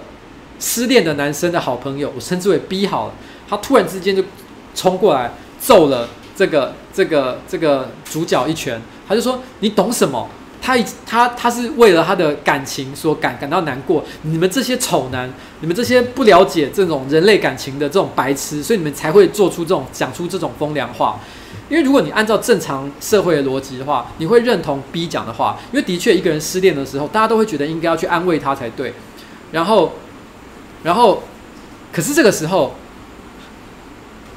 [0.60, 3.14] 失恋的男生的好朋友，我称之为 B 好了，
[3.47, 4.24] 他突然之间就
[4.74, 8.82] 冲过来揍了这个这个这个主角一拳。
[9.07, 10.27] 他就说：“你懂什么？”
[10.63, 10.77] 他
[11.07, 15.27] 他他是为了他的感情所感感到难过，你们这些丑男，
[15.59, 21.19] 你们这些不了解这种人类感情的这种白痴，所以你们才会做出这种讲出这种风凉话。
[21.67, 28.93] 因为如果你按照正常社会的逻辑的话，你会认同 B 讲的话，因为的确一个人失恋的时候，大家都会觉得应该要去安慰他才对。
[29.51, 29.93] 然后，
[30.84, 31.23] 然后，
[31.91, 32.75] 可是这个时候，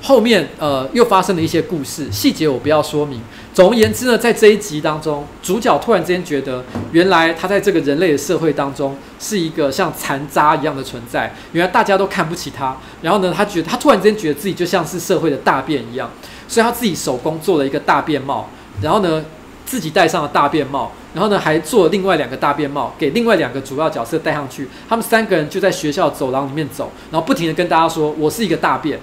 [0.05, 3.19] 后面呃又发生了一些故事，细节我不要说明。
[3.55, 11.35] 总而言之呢，在这一集当中，主角突然之间觉得，原来他在这个人类的社会当中是一个像残渣一样的存在。
[11.53, 16.11] 原来大家都看不起他，然后呢，他觉得他突然之间觉得自己就像是社会的大便一样，
[16.47, 18.51] 所以他自己手工做了一个大便帽，
[18.83, 19.25] 然后呢，
[19.65, 24.69] 自己戴上了大便帽，然后呢，还做了另外两个大便帽给另外两个主要角色戴上去。
[24.87, 28.99] 他们三个人就在学校走廊里面走，然后不停地跟大家说：“我是一个大便，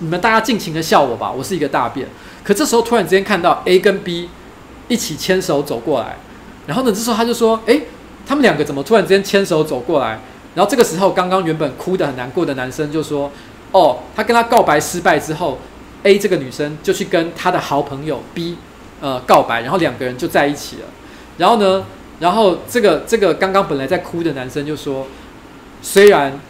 [0.00, 2.06] 你们大家尽情的笑我吧，我是一个大便。”
[2.44, 4.28] 可这时候突然之间看到 A 跟 B
[4.88, 6.16] 一起牵手走过来，
[6.66, 7.82] 然后呢，这时候他就说：“诶，
[8.26, 10.18] 他们两个怎么突然之间牵手走过来？”
[10.56, 13.30] 然后这个时候，刚刚原本哭得很难过的男生就说
[13.70, 15.58] ：“哦，他跟他告白失败之后
[16.02, 18.56] ，A 这个女生就去跟他的好朋友 B
[19.00, 20.82] 呃告白，然后两个人就在一起了。
[21.38, 21.84] 然后呢，
[22.18, 25.06] 然后这个这个刚刚本来在哭的男生就说：
[25.80, 26.40] 虽然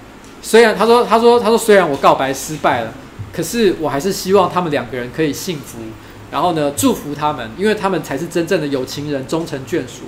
[0.40, 2.92] 虽然他说他说他说虽然我告白失败了。”
[3.32, 5.78] 可是我还是希望他们两个人可以幸福，
[6.30, 10.02] 然后呢，祝福他们，因为他们才是真正的有情人终成眷属。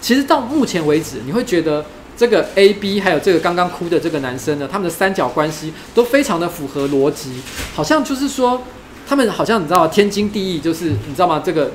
[0.00, 1.84] 其实到目前为止，你会觉得
[2.16, 7.42] 这个 A、B 还有这个刚刚哭的这个男生呢，他们的三角关系都非常的符合逻辑，
[7.74, 8.62] 好像就是说
[9.06, 9.88] 他们好像你知道吗？
[9.88, 11.42] 天经地义，就是你知道吗？
[11.44, 11.72] 这个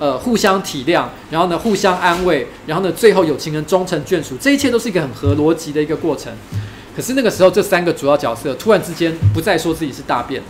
[0.00, 6.32] 呃互相体谅，然后呢互相安慰，然后呢最后有情人终成眷属，这一切都是一个很合逻辑的一个过程。
[6.98, 10.42] 可是那个时候，这三个主要角色突然之间不再说自己是大便，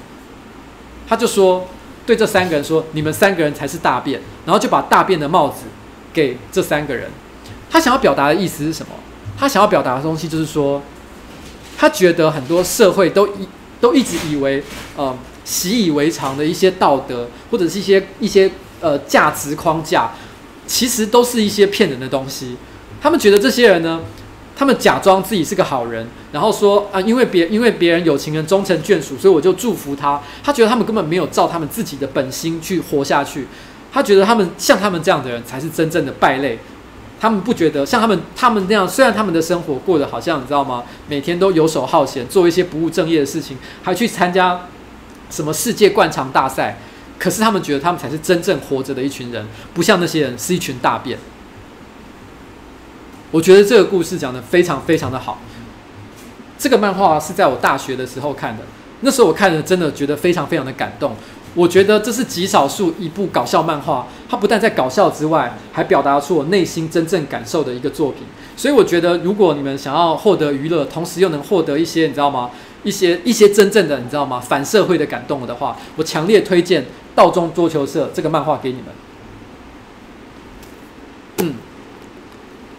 [1.07, 1.69] 他就说
[2.07, 5.65] 对这三个人说：“你们三个人才是大便。”然后就把大便的帽子
[6.11, 7.11] 给这三个人。
[7.69, 8.93] 他想要表达的意思是什么？
[9.37, 10.81] 他想要表达的东西就是说，
[11.77, 13.47] 他觉得很多社会都一
[13.79, 14.65] 都一直以为，
[14.97, 20.13] 呃，习以为常的一些道德或者是一些一些呃价值框架，
[20.67, 22.57] 其实都是一些骗人的东西。
[23.03, 24.01] 他们觉得这些人呢，
[24.59, 30.21] 他们假装自己是个好人，然后说啊，因为别因为别人有情人终成眷属，所以我就祝福他。
[30.43, 33.47] 他觉得他们根本没有照他们自己的本心去活下去。
[33.93, 36.59] 他觉得他们像他们这样的人才是真正的败类。
[37.21, 40.83] 他们不觉得像他们他们那样，虽然他们的生活过得好像你知道吗？
[41.07, 44.63] 每天都游手好闲，做一些不务正业的事情，还去参加
[45.31, 46.81] 什么世界灌肠大赛。
[47.17, 51.17] 可是他们觉得他们才是真正活着的一群人，不像那些人是一群大便。
[53.31, 55.39] 我觉得这个故事讲得非常非常的好。
[56.59, 58.63] 这个漫画是在我大学的时候看的，
[59.01, 61.13] 那时候我看了真的觉得非常非常的感动。
[61.55, 68.23] 我觉得这是极少数一部搞笑漫画，它不但在搞笑之外，还表达出我内心真正感受的一个作品。
[68.57, 72.51] 所以我觉得，如果你们想要获得娱乐，同时又能获得一些你知道吗？
[72.85, 74.39] 一些一些真正的你知道吗？
[74.41, 76.83] 反社会的感动的话，我强烈推荐
[77.15, 78.87] 《道中桌球社》这个漫画给你们。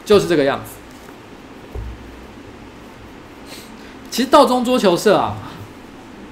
[0.10, 0.72] 就是这个样子。
[4.10, 5.36] 其实道中桌球社啊，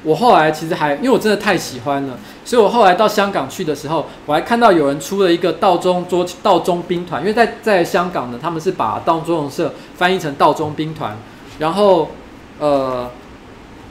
[0.01, 11.15] 我后来其实还因为我真的太喜欢了，所以我后来到香港去的时候，我还看到有人出了一个道中桌道中兵团，因为在在香港呢，他们是把道中桌球社翻译成道中兵团，
[11.59, 12.09] 然后
[12.57, 13.11] 呃，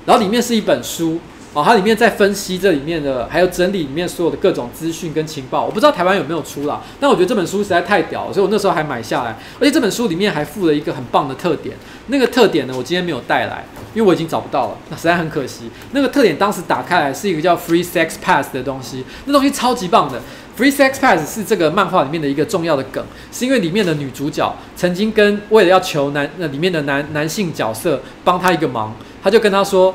[0.04, 1.20] 然后里面是一本书。
[1.56, 5.64] 哦，它里面在分析这里面的，还有整理里面所有的各种资讯跟情报。
[5.64, 9.34] 我不知道台湾有没有出啦，但我觉得这本书实在太屌了，所以我那时候还买下来。
[9.58, 11.74] 而且这本书里面还附了一个很棒的特点，
[12.08, 15.70] 那个特点呢，我今天没有带来，因为我已经找不到了，那实在很可惜。
[15.92, 20.20] 那个特点当时打开来是一个叫 Free Sex Pass 的东西，那东西超级棒的。
[20.58, 23.02] Free Sex Pass 是这个漫画里面的一个重要的梗，
[23.32, 29.94] 是因为里面的女主角曾经跟为了要求男那里面的男男性角色帮他一个忙，他就跟他说。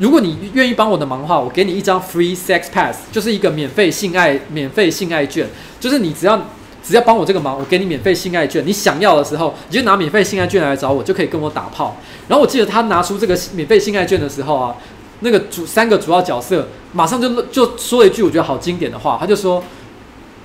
[0.00, 5.46] 如果你愿意帮我的忙的话，我给你一张 free sex pass，就是一个免费性爱免费性爱券，
[5.78, 6.40] 就是你只要
[6.82, 8.66] 只要帮我这个忙，我给你免费性爱券。
[8.66, 11.98] 你想要的时候，你就拿免费性爱券来找我，就可以跟我打炮。
[12.28, 14.74] 然后我记得他拿出这个免费性爱券的时候啊，
[15.20, 19.62] 那个主三个主要角色马上就就说了一句我觉得好经典的话，他就说，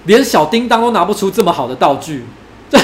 [0.04, 2.26] 连小叮当都拿不出这么好的道具。
[2.70, 2.78] 这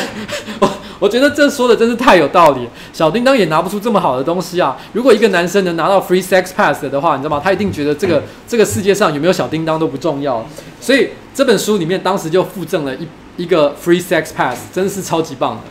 [0.62, 0.81] 我。
[1.02, 4.78] 我觉得这说的真是太有道理，小叮当也拿不出这么好的东西啊！
[4.94, 7.42] 如果一个男生能拿到 free sex pass 的话，你知道吗？
[7.44, 10.46] 他一定觉得这个这个世界上有没有小叮当都不重要。
[10.80, 15.62] 所以这本书里面当时就附赠了一一个 free sex pass，真的是超级棒的。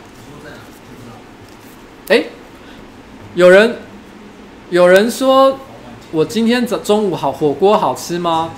[2.13, 2.27] 诶，
[3.35, 3.77] 有人
[4.69, 5.57] 有人说
[6.11, 8.49] 我今天早中午好火锅好吃吗？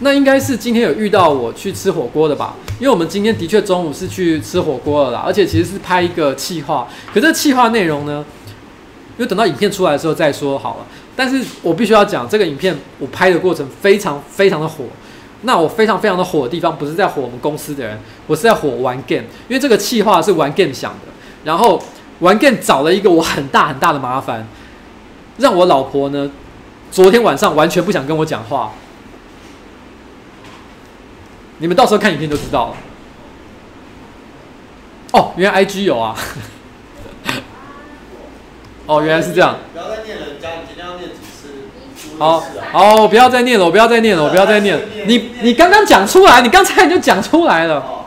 [0.00, 2.54] 那应该是今天有遇到我去吃火锅的吧？
[2.82, 6.88] 因为我们今天的确中午是去吃火锅了啦，而且其实是拍一个企划。
[7.14, 8.24] 可这企划内容呢，
[9.16, 10.86] 因为等到影片出来的时候再说好了。
[11.14, 14.86] 但是我必须要讲，这个影片我拍的过程非常非常的火。
[15.42, 19.22] 那我非常非常的火的地方，不是在火我们公司的人，我是在火玩 game。
[19.46, 21.12] 因为这个企划是玩 game 想的，
[21.44, 21.80] 然后
[22.18, 24.44] 玩 game 找了一个我很大很大的麻烦，
[25.38, 26.28] 让我老婆呢。
[26.90, 28.72] 昨天晚上完全不想跟我讲话。
[31.62, 32.76] 你们到时候看影片就知道了。
[35.12, 36.12] 哦，原来 IG 有啊。
[38.86, 39.56] 哦，原来是这样。
[39.72, 42.18] 不要再念了，家你今天要念几次？
[42.18, 44.82] 好，好，我不要再念了，我不要再念了，我不要再念了。
[45.06, 47.76] 你你刚刚讲出来，你刚才你就讲出来了。
[47.78, 47.98] 哦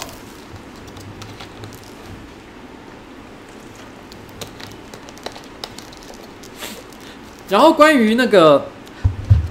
[7.48, 8.70] 然后关于那个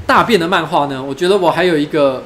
[0.04, 2.24] 大便的漫画呢，我觉得我还有一个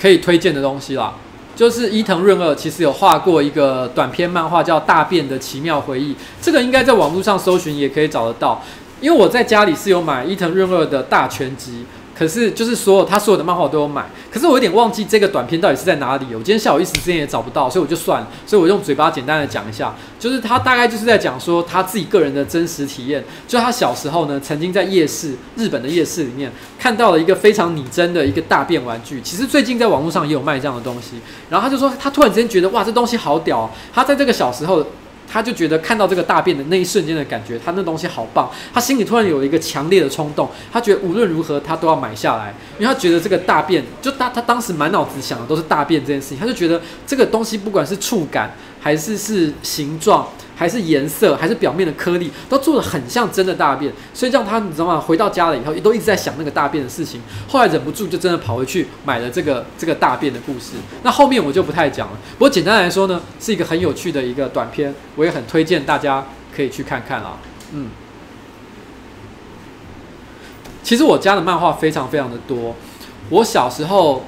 [0.00, 1.12] 可以推荐的东西啦，
[1.54, 8.62] 就是伊藤润二其实有画过一个短篇漫画叫《大便的奇妙回忆》，这个应该在网络上搜寻也可以找得到，
[9.00, 11.84] 因为我在家里是有买伊藤润二的大全集。
[12.20, 16.26] 可是就是所有他所有的漫画我都有买，可是我有点忘记这个短片到底是在哪里。
[16.32, 18.28] 我今天下午一时之间也找不到，所以我就算了。
[18.46, 29.22] 所以我用嘴巴简单的讲一下，就是他大概就是在讲说他自己个人的真实体验，就他小时候呢，曾经在夜市，日本的夜市里面看到了一个非常拟真的一个大便玩具。
[29.22, 31.12] 其实最近在网络上也有卖这样的东西。
[31.48, 33.70] 然后他就说他突然之间觉得哇，这东西好屌！
[33.94, 34.84] 他在这个小时候。
[35.30, 50.26] 他就觉得看到这个大便的那一瞬间的感觉，他那东西好棒，他心里突然有一个强烈的冲动，他觉得无论如何他都要买下来，因为他觉得这个大便，就他他当时满脑子想的都是大便这件事情，他就觉得这个东西不管是触感还是是形状。
[50.60, 55.00] 还是颜色，还是表面的颗粒，都做得很像真的大便，所以让他你知道吗？
[55.00, 57.18] 回到家了以后，也都一直在想那个大便的事情。
[57.48, 60.72] 后来忍不住，就真的跑回去买了这个这个大便的故事。
[61.02, 62.18] 那后面我就不太讲了。
[62.32, 67.38] 不过简单来说呢，是一个很有趣的一个短片，我也很推荐大家可以去看看啊。
[67.72, 67.88] 嗯，
[70.82, 72.76] 其实我家的漫画非常非常的多。
[73.30, 74.26] 我小时候，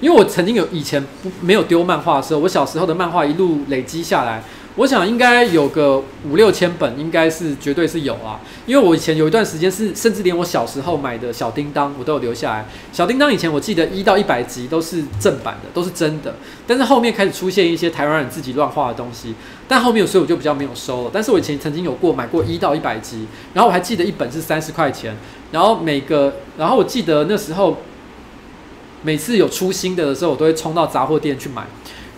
[0.00, 4.42] 因为我曾经有以前不没有丢漫画的时候，我小时候的漫画一路累积下来。
[4.76, 8.38] 我想应该有个五六千本，应该是绝对是有啊。
[8.66, 12.66] 因为我以前有一段时间是，甚至连我小时候买的小叮当我都有留下来。
[12.92, 16.34] 小叮当以前我记得一到一百集都是正版的，都是真的。
[16.66, 19.34] 但是后面开始出现一些台湾人自己乱画的东西，
[19.66, 21.10] 但后面所以我就比较没有收了。
[21.10, 25.16] 但是我以前曾经有过买过一到一百集，然后我还记得一本是三十块钱，
[25.52, 27.78] 然后每个，然后我记得那时候
[29.02, 31.64] 每次有出新的的时候，我都会冲到杂货店去买，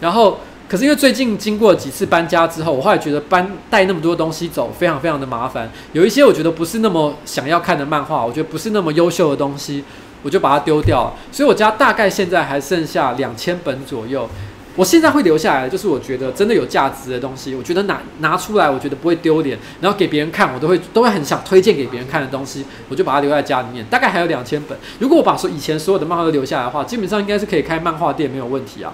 [0.01, 0.39] 然后。
[0.69, 9.83] 可是因为最近经过几次搬家之后，我后来觉得搬带那么多东西走非常非常的麻烦，有一些我觉得不是那么想要看的漫画，我觉得不是那么优秀的东西，
[10.23, 11.15] 我就把它丢掉了。
[11.33, 14.29] 所以我家大概现在还剩下两千本左右。
[14.77, 23.85] 我现在会留下来的就是我觉得真的有价值的东西，我觉得拿拿出来我觉得不会丢脸，然后给别人看我都会都会很想推荐给别人看的东西，我就把它留在家里面。
[23.87, 24.79] 大概还有两千本。
[25.01, 28.93] 如果我把说以前所有的漫画都留下来的话，基本上应该是可以开漫画店没有问题啊。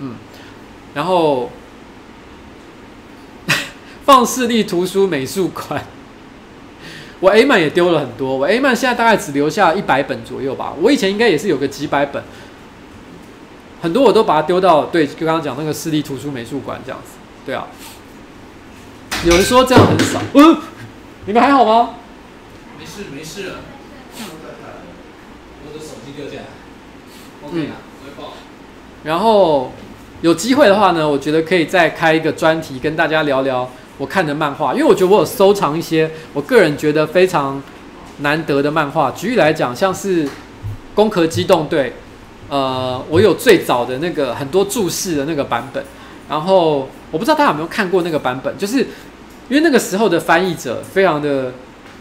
[0.00, 0.16] 嗯。
[0.94, 1.50] 然后
[4.04, 5.84] 放市立图书美术馆，
[7.20, 10.72] 我 A 漫也丢了很多，我 A 漫现在大概只留下一百本左右吧。
[10.80, 12.22] 我以前应该也是有个几百本，
[13.82, 17.12] 很多我都把它丢到对，就刚刚讲那个市立图书美术馆这样子。
[17.44, 17.66] 对啊，
[19.24, 20.58] 有人说这样很少，嗯，
[21.26, 21.96] 你们还好吗？
[22.78, 23.56] 没事没事了，
[25.66, 26.44] 我的手机掉下来
[27.48, 28.34] ，OK 啊，我会报。
[29.02, 29.72] 然后。
[30.24, 37.62] 有机会的话呢，我觉得可以再开一个专题跟大家聊聊我看的漫画，因为我觉得我有收藏一些我个人觉得非常
[38.20, 39.10] 难得的漫画。
[39.10, 40.24] 举例来讲，像是
[40.94, 41.90] 《攻壳机动队》，
[42.48, 45.84] 呃，我有最早的那个很多注释的那个版本，
[46.26, 48.78] 然后我不知道大家有没有看过那个版本，就是
[49.50, 51.52] 因为那个时候的翻译者非常的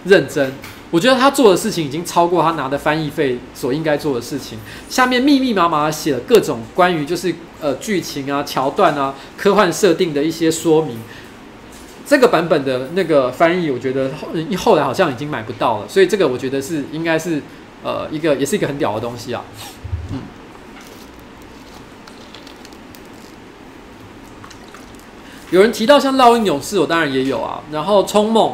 [0.05, 0.49] 认真。
[0.93, 4.59] 我觉得他做的事情已经超过他拿的翻译费所应该做的事情。
[4.87, 10.99] 下面密密麻麻写了各种关于就是呃剧情啊、桥段啊、科幻设定的一些说明。
[12.05, 17.41] 这个版本的那个翻译，我觉得后后来好像已经买不到了，所以这个我觉得是应该是
[17.81, 19.43] 呃一个也是一个很屌的东西啊。
[20.11, 20.19] 嗯。
[25.49, 27.63] 有人提到像《烙印勇士》，我当然也有啊。
[27.71, 28.51] 然后《冲梦》。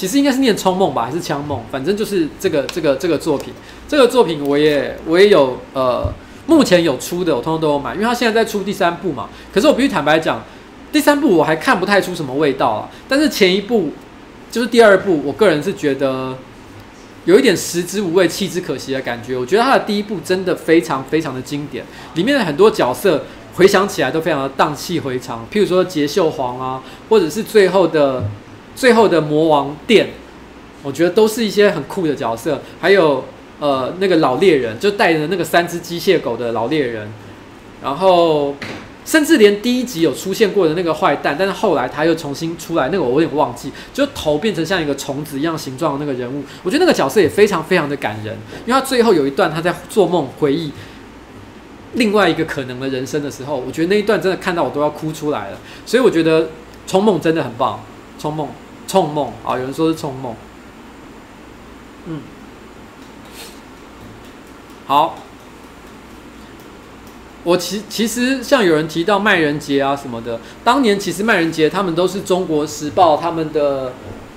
[0.00, 1.60] 其实应该是念冲梦吧，还是枪梦？
[1.70, 3.52] 反正就是这个这个这个作品，
[3.86, 6.10] 这个作品我也我也有呃，
[6.46, 9.28] 目前有出的，我通通都有买，因为他现在在出第三部嘛。
[9.52, 10.42] 可是我必须坦白讲，
[10.90, 12.88] 第三部我还看不太出什么味道啊。
[13.06, 13.90] 但是前一部
[14.50, 16.34] 就是第二部，我个人是觉得
[17.26, 19.36] 有一点食之无味，弃之可惜的感觉。
[19.36, 21.84] 我觉得他的第一部真的非常非常的经典，
[22.14, 23.22] 里面的很多角色
[23.56, 28.24] 回想起来都非常的荡气回肠，譬如说杰秀皇啊，或者是最后的。
[28.80, 30.08] 最后的魔王殿，
[30.82, 33.22] 我觉得都是一些很酷的角色，还有
[33.58, 37.06] 呃那个老猎人，就带着那个三只机械狗的老猎人，
[37.82, 38.56] 然后
[39.04, 50.72] 甚至连第一集有出现过的那个坏蛋，但是后来他又重新出来，那个我有点忘记，就头变成像一个虫子一样形状的那个人物，我觉得那个角色也非常非常的感人，因为他最后有一段他在做梦回忆
[51.92, 56.44] 另外一个可能的人生的时候，我觉得那一段真的看到我都要哭出来了，所以我觉得
[56.86, 57.78] 《冲梦》真的很棒，
[58.22, 58.46] 《冲梦》
[58.90, 60.32] 《冲梦》啊，有人说是《冲梦》，
[62.06, 62.22] 嗯，
[64.84, 65.14] 好。
[67.44, 73.92] 我其其实像有人提到麦人杰啊什么的，当年其实麦人杰他们都是中国时报他们的，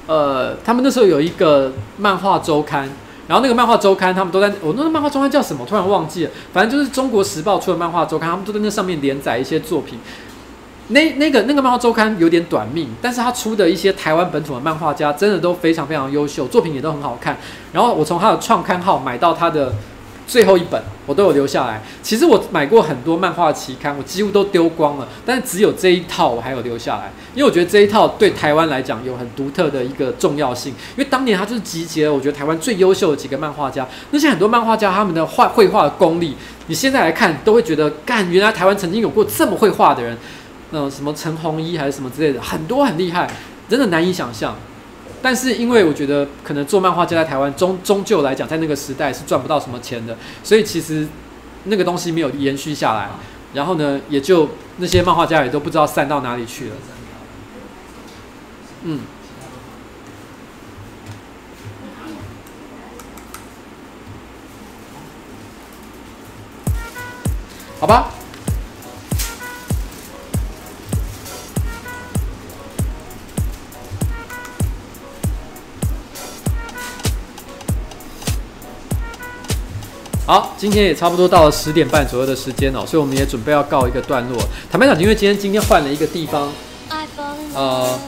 [0.05, 2.87] 呃，他们那时候有一个漫画周刊，
[3.27, 5.65] 然后那个漫画周刊他们都在，我那个漫画周刊叫什么？
[5.65, 9.97] 突然忘记了，反正就是中国时报出的漫画周刊，他们都在那上面连载一些作品。
[10.89, 17.37] 那那个那个漫画周刊有点短命，但是他出的一些台湾本土的漫画家真的都非常非常优秀，作品也都很好看。
[17.71, 19.73] 然后我从他的创刊号买到他的。
[20.25, 21.83] 最后一本我都有留下来。
[22.01, 30.71] 其实我买过很多漫画期刊，我几乎都丢光了，但是只有这一套我还有留下来，因为我觉得这一套对台湾来讲有很独特的一个重要性。
[30.95, 40.17] 因为当年他就是集结了我觉得台湾最优秀的几个漫画家，那些很多漫画家他们的画绘画的功力，你现在来看都会觉得，干，原来台湾曾经有过这么会画的人，
[40.75, 43.29] 嗯，什么陈弘一还是什么之类的，很多很厉害，
[43.69, 44.55] 真的难以想象。
[45.21, 51.07] 但是因为我觉得可能做漫画家在台湾终终究来讲，在那个时代是赚不到什么钱的，所以其实
[51.65, 53.07] 那个东西没有延续下来。
[53.53, 56.75] 然后呢，也就那些漫画家也都不知道散到哪里去了。
[58.81, 58.99] 嗯，
[67.79, 68.11] 好吧。
[80.25, 84.41] 好，今天也差不多到了十点半左右的时间哦，所以我们也准备要告一个段落。
[84.71, 86.49] 坦白讲，因为今天今天换了一个地方，
[87.53, 87.99] 呃，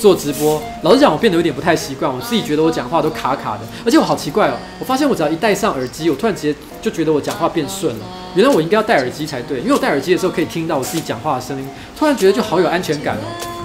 [0.00, 2.10] 做直播，老实讲，我变得有点不太习惯。
[2.10, 8.06] 我自己觉得我讲话都卡卡的，而且我好奇怪哦，我发现我只要一戴上耳机，我突然直接就觉得我讲话变顺了。
[8.34, 11.68] 原来我应该要戴耳机才对，因为我戴耳机的时候可以听到我自己讲话的声音，
[11.98, 13.57] 突然觉得就好有安全感哦。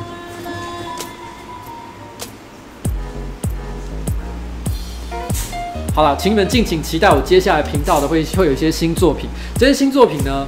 [5.95, 9.29] 好了，请你们敬请期待我接下来频道的会会有一些新作品。
[9.59, 10.47] 这些新作品呢，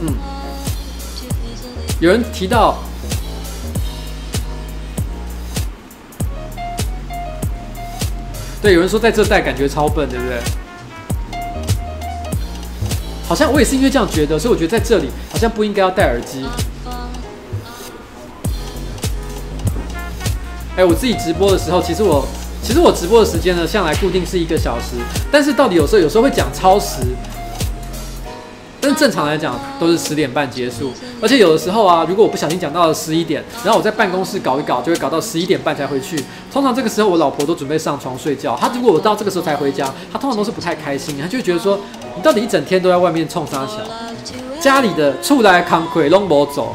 [0.00, 0.14] 嗯，
[1.98, 2.78] 有人提到，
[8.62, 10.38] 对，有人说在这戴感觉超笨，对不对？
[13.26, 16.44] 好像我也是因为这样觉得，所以我觉得在这里好像不应该要戴耳机。
[20.76, 22.26] 哎、我自己直播的时候，其实我
[22.60, 24.96] 其实我直播的时间呢，向来固定是一个小时。
[25.30, 27.00] 但是到底有时候有时候会讲超时，
[28.80, 30.92] 但是正常来讲都是十点半结束。
[31.22, 36.22] 而且有的时候啊，如果我不小心讲到了十一点，然后我在办公室搞一搞，就会搞到十一点半才回去。
[36.52, 38.58] 通常这个时候我老婆都准备上床睡觉。
[38.60, 41.78] 她如果我到这个时候才回家，她通常都是不太开心，她就觉得说，
[42.16, 43.76] 你到底一整天都在外面冲三小，
[44.60, 46.74] 家里的厝内工课拢无走。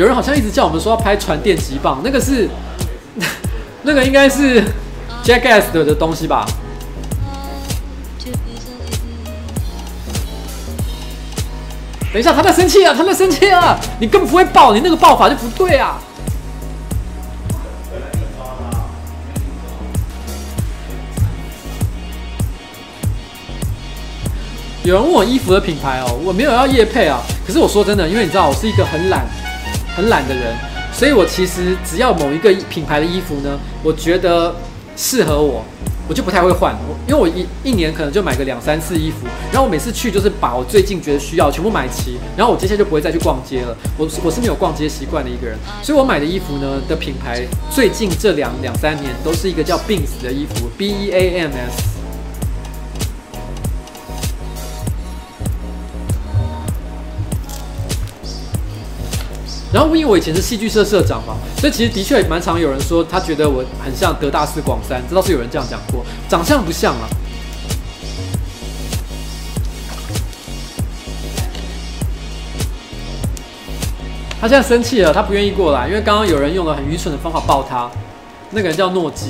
[0.00, 2.48] 有人好像一直叫我们说要拍传电击棒，那个是，
[3.84, 4.64] 那个应该是
[5.22, 6.46] Jackass 的东西吧？
[12.10, 12.94] 等一下，他在生气啊！
[12.96, 13.78] 他在生气啊！
[14.00, 15.98] 你根本不会爆，你那个爆法就不对啊！
[24.82, 27.20] 有人问我衣服的品牌哦，我没有要夜配啊。
[27.46, 29.26] 可是我说真的，因为你知道，我是一个很懒。
[30.00, 30.56] 很懒的人，
[30.94, 34.54] 所以我其实只要某一个品牌的衣服呢，我觉得
[34.96, 35.62] 适合我，
[36.08, 36.74] 我就不太会换。
[37.06, 43.76] 因为我一一年可能就买个两三次衣服，然后我每次去就是把我最近觉得需要全部买齐，然后我接下来就不会再去逛街了。
[43.98, 51.89] 我我是没有逛街习惯的一个人，所以我买的衣服呢的品牌，最近这两两三年都是一个叫 Beams 的衣服，B E A M S。
[59.72, 67.08] 然后因为我以前是戏剧社社长嘛，所以其实的确蛮常有人说他觉得我很像德大四广三，这倒是有人这样讲过，长相不像啊。
[74.40, 77.88] 他现在生气了，他不愿意过来，因为刚刚有人用了很愚蠢的方法抱他，
[78.50, 79.26] 那个人叫诺基。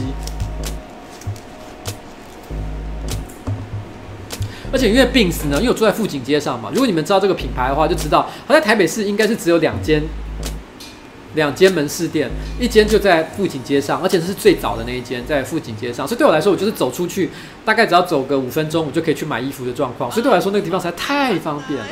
[4.73, 10.03] 而且因为 Beams 呢，因为我住在富锦街上嘛，如果你们知道这个品牌的话，就知道它在台北市应该是只有两间。
[11.35, 12.29] 两间门市店，
[12.59, 16.07] 一间就在富锦街上，而且是最早的那一间，在富锦街上。
[16.07, 17.31] 所以对我来说，我就是走出去，
[17.65, 20.11] 大概只要走个五分钟，我就可以去买衣服的状况。
[20.11, 21.87] 所以对我来说，那个地方实在太方便了。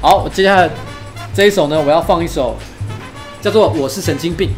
[0.00, 0.68] 好，接下来
[1.34, 2.56] 这一首呢，我要放一首
[3.40, 4.48] 叫做《我是神经病》。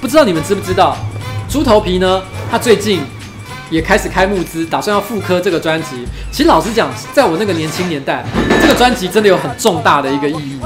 [0.00, 0.96] 不知道你们知不知道，
[1.48, 2.22] 猪头皮呢？
[2.50, 3.00] 他最近
[3.72, 6.06] 也开始开募资，打算要复刻这个专辑。
[6.30, 8.22] 其实老实讲，在我那个年轻年代，
[8.60, 10.58] 这个专辑真的有很重大的一个意义。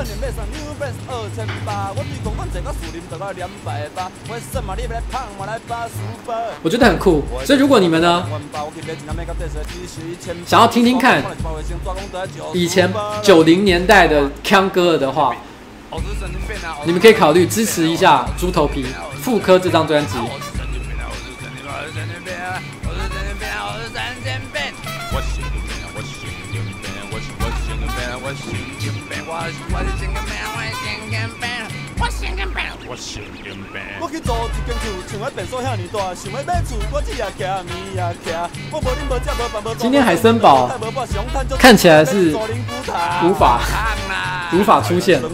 [6.62, 8.26] 我觉得很酷，所以如果你们呢，
[10.44, 11.22] 想要听听看
[12.52, 12.92] 以前
[13.22, 15.32] 九零年代的腔歌的话，
[16.84, 18.84] 你们可以考虑支持一下猪头皮。
[19.22, 20.16] 复刻这张专辑。
[39.78, 40.68] 今天海森堡
[41.58, 42.34] 看起来是
[43.22, 43.60] 无法
[44.52, 45.20] 无法出现。
[45.22, 45.28] 我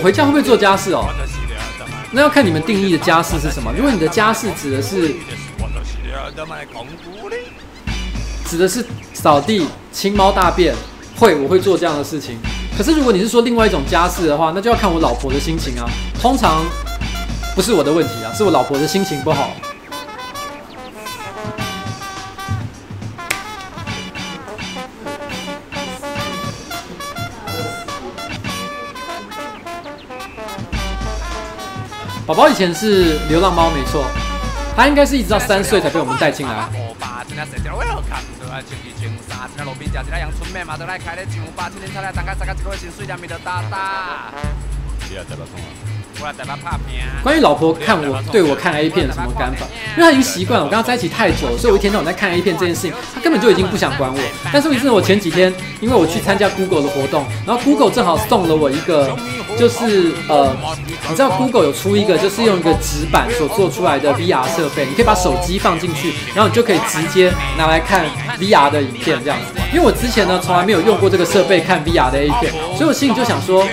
[0.00, 1.06] 回家会不会做家事哦？
[2.12, 3.72] 那要看你们定义的家事是什么。
[3.76, 5.14] 如果你的家事指的是
[8.46, 10.74] 指的是扫地、清猫大便，
[11.16, 12.38] 会我会做这样的事情。
[12.76, 15.88] 可是如果你是说另外一种家事的话，那就要看我老婆的心情啊。
[16.20, 16.64] 通常
[17.54, 19.50] 不是我的问题啊，是我老婆的心情不好。
[32.30, 34.04] 宝宝以前是流浪猫，没错，
[34.76, 36.68] 他应该是一直到三岁才被我们带进来。
[47.22, 49.66] 关于老婆看我对我看 A 片什么看法？
[49.96, 54.18] 因为他已经习惯了，我跟他在一起太久了，所以我一天到晚在看 A 片这件事情，他根本就已经不想管我。
[54.52, 59.16] 但是问题是我前几天，因为我去参加 Google 的活动，然后 Google 正好送了我一个，
[59.58, 60.54] 就是呃，
[61.08, 68.06] 你知道 Google 有出一个，就是用一个纸板所做出来的 VR 设备，你可以把手机放进去，然后你就可以直接拿来看
[68.38, 69.60] VR 的影片这样子。
[69.72, 73.66] 因为我之前呢从来没有用过这个设备看 VR 的 A 片，所以我心里就想说。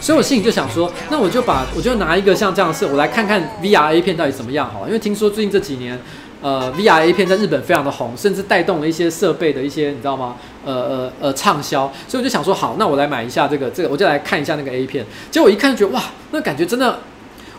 [0.00, 4.86] 所以我心里就想说，那我就把我就拿一个像这样的设，我来看看 VR A 片到底怎么样好了。
[4.86, 5.98] 因为听说最近这几年，
[6.40, 10.36] 呃，VR A 片在日本非常的红，甚至带动了一些设备的一些，你知道吗？
[10.64, 11.92] 呃呃呃，畅销。
[12.08, 15.04] 所以我就想说，好，那我来买一下这个这个，我就来看一下那个 A 片。
[15.30, 17.00] 结果一看觉得哇，那感觉真的，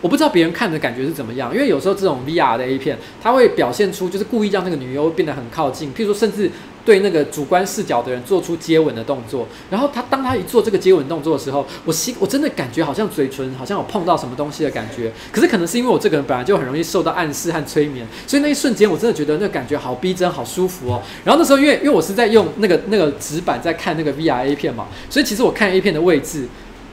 [0.02, 1.54] 我不知道别人看的感觉是怎么样。
[1.54, 6.50] 因为有时候这种 VR 的 A 片，它会表现出就是故意让那个女优变得很靠近，譬如说甚至。
[6.84, 15.12] 对那个主观视角的人做出接吻的动作，然后他当他一做这个接吻动作的时候，我心我真的感觉好像嘴唇好像有碰到什么东西的感觉。
[15.32, 21.02] 可是可能是因为我这个人本来就很容易受到暗示和催眠，所以那一瞬间我真的觉得那感觉好逼真，好舒服哦。
[21.24, 26.48] 然后那时候因为因为我是在用那个那个纸板在看那个 VR A 片嘛，所以其实我看 A 片的位置。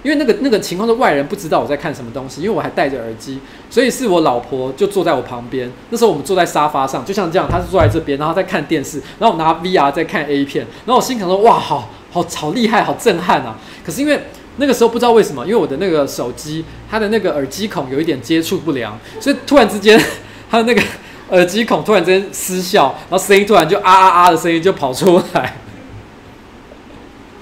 [0.09, 5.71] 因为那个那个情况是外人不知道我在看什么东西，因为我还戴着耳机，所以是我老婆就坐在我旁边。
[5.91, 13.59] 那时候我们坐在沙发上，就像这样，她是坐在这边，然后在看电视，然后我拿 VR 在看 A 片，然后我心想说：哇，好好好厉害，好震撼啊！
[13.85, 14.19] 可是因为
[14.57, 20.03] 那个时候不知道为什么，因为我的那个手机它的那个耳机孔有一点接触不良，所以突然之间
[20.51, 20.83] 它的那个
[21.29, 25.55] 耳机孔突然之间失效，然后声音突然就啊啊啊的声音就跑出来。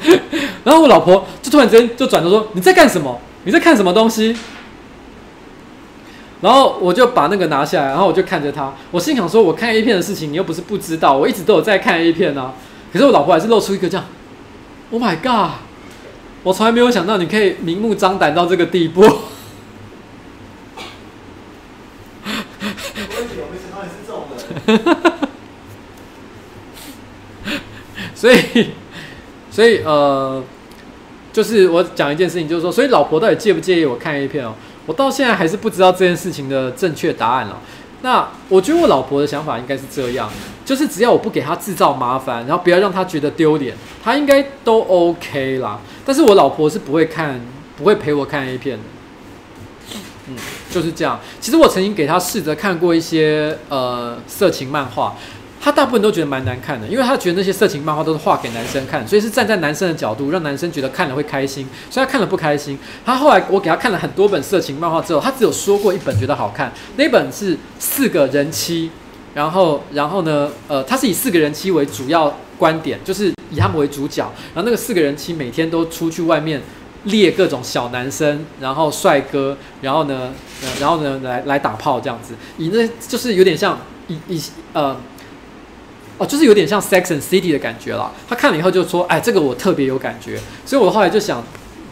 [0.65, 3.21] 然后我老婆就突然之间就转头说：“你在干什么？
[3.45, 4.37] 你在看什么东西？”
[6.43, 8.73] 然后我就把那个拿下来，然后我就看着他。
[8.91, 12.53] 我心想说：“我看 A 片的事情，你又不是不知道，我一直都有在看 A 片啊。”
[12.93, 14.07] 可是我老婆还是露出一个这样
[14.91, 15.53] ：“Oh my god！”
[16.43, 19.03] 我从来没有想到你可以明目张胆到这个地步。
[28.15, 28.73] 所以。
[29.57, 30.45] 所以呃，
[31.33, 34.53] 就是我讲一件事情，就是说，所以老婆到底介不介意我看 A 片哦？
[34.85, 37.59] 我到现在还是不知道这件事情的正确答案了。
[38.03, 40.29] 那我觉得我老婆的想法应该是这样，
[40.63, 43.75] 就是只要我不给她制造麻烦，然后不要让她觉得丢脸，
[44.05, 45.81] 她应该都 OK 啦。
[46.05, 47.41] 但是我老婆是不会看，
[47.79, 48.83] 不会陪我看 A 片的。
[50.29, 50.37] 嗯。
[50.71, 51.19] 就是这样。
[51.41, 55.17] 其实我曾经给她试着看过一些呃色情漫画，
[55.67, 62.79] 他大部分都觉得蛮难看的，因为他觉得那些色情漫画都是画给男生看，所以是站在男生的角度，让男生觉得看了会开心，所以他看了不开心。
[63.05, 68.93] 他后来我给他看了很多本色情漫画之后，他只有说过一本觉得好看，那本是四个人妻，
[69.35, 74.23] 然后然后呢，呃，他是以四个人妻为主要观点，就是以他们为主角，
[74.55, 76.63] 然后那个四个人妻每天都出去外面。
[77.07, 83.79] 列各种小男生，然后帅哥，然后呢，呃、然后呢，来来打炮这样子，以那就是有点像
[84.09, 84.97] 以以呃，
[86.19, 88.11] 哦，就是有点像 Sex and City 的感觉了。
[88.29, 90.41] 他看了以后就说，哎，这个我特别有感觉。
[90.65, 91.43] 所以我后来就想，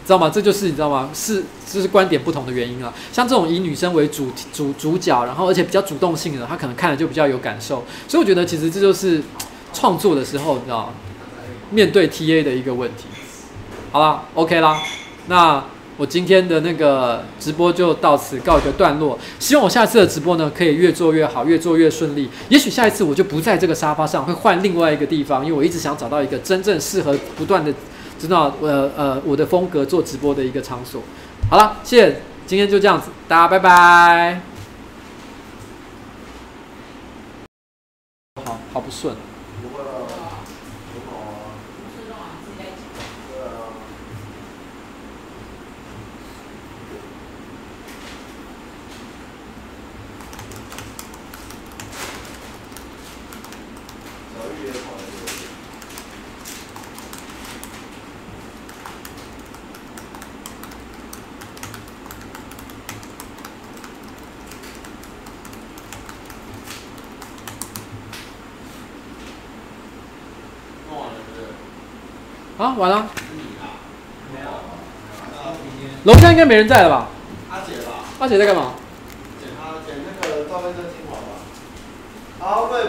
[0.05, 0.29] 知道吗？
[0.33, 1.09] 这就是你知道吗？
[1.13, 2.93] 是就是观点不同的原因啊。
[3.11, 7.83] 像这种以女生为主主主角，然后而且比较主动性的，他可能看了就比较有感受。
[8.07, 9.21] 所以我觉得其实这就是
[9.73, 10.93] 创作的时候，你知道吗？
[11.71, 13.05] 面对 TA 的一个问题。
[13.91, 14.81] 好了，OK 啦。
[15.27, 15.63] 那
[15.97, 19.17] 我今天的那个直播就到此告一个段落。
[19.39, 22.29] 希望我下次的直播呢，可以越做越好，越做越顺利。
[22.49, 27.73] 也许下一次我就不在这个沙发上，会换另外一个地方，因为我一直想找到一个真正适合不断的
[28.19, 31.01] 知道呃呃我的风格做直播的一个场所。
[31.49, 34.41] 好了，谢谢，今天就这样子，大家拜拜。
[38.43, 39.15] 好好不顺。
[72.57, 73.07] 啊，完了。
[76.03, 77.07] 楼下应该没人在了吧？
[77.49, 78.05] 阿姐吧。
[78.19, 78.73] 阿姐在干嘛？
[79.41, 80.71] 剪她剪那个照片
[81.09, 81.41] 华吧。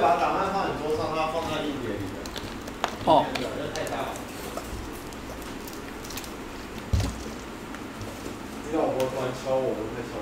[0.02, 2.20] 把档案放你桌上，他放在硬碟里的。
[3.06, 3.24] 哦。
[3.34, 3.40] 这
[3.72, 4.08] 太大了。
[8.68, 10.20] 你老婆突然敲我，我会敲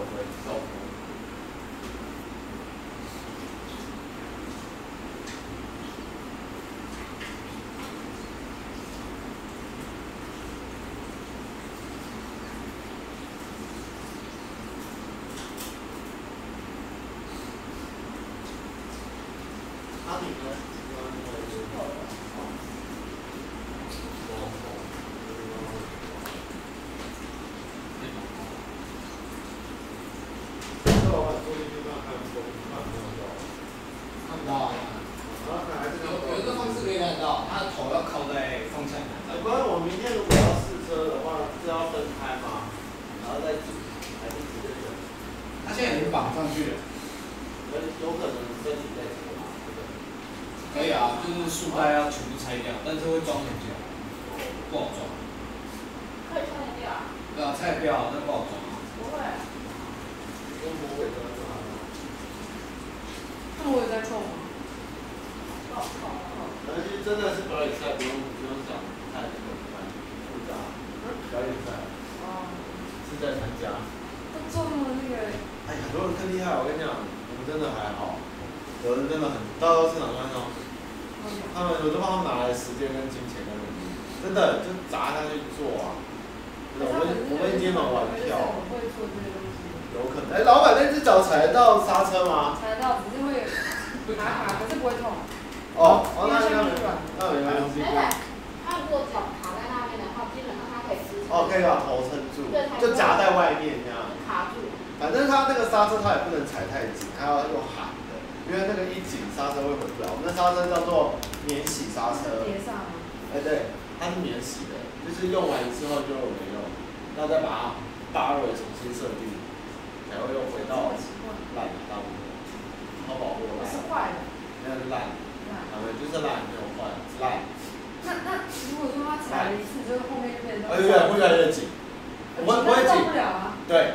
[133.74, 133.94] 回，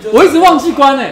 [0.00, 0.16] 照顾。
[0.72, 1.02] 关呢？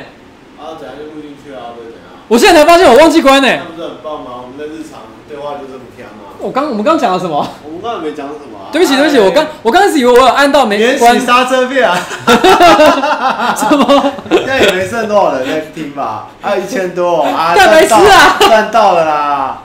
[0.58, 1.74] 啊，怎样就录进去啊？
[1.76, 2.06] 或者怎样？
[2.28, 3.48] 我现在才发现我忘记关呢。
[3.48, 4.40] 那不是很棒吗？
[4.42, 6.38] 我们的日常对话就这么甜吗？
[6.38, 7.46] 我刚我们刚讲了什么？
[7.64, 8.55] 我们刚才没讲什么啊？
[8.76, 11.12] 对不起，对不起，我刚我刚开始以为我有按到没关。
[11.12, 11.96] 免洗刹车片啊？
[13.56, 14.12] 什么？
[14.30, 16.26] 现在也没剩多少人在听吧？
[16.42, 17.54] 还有一千多啊！
[17.56, 19.58] 蛋白质啊，赚到了啦！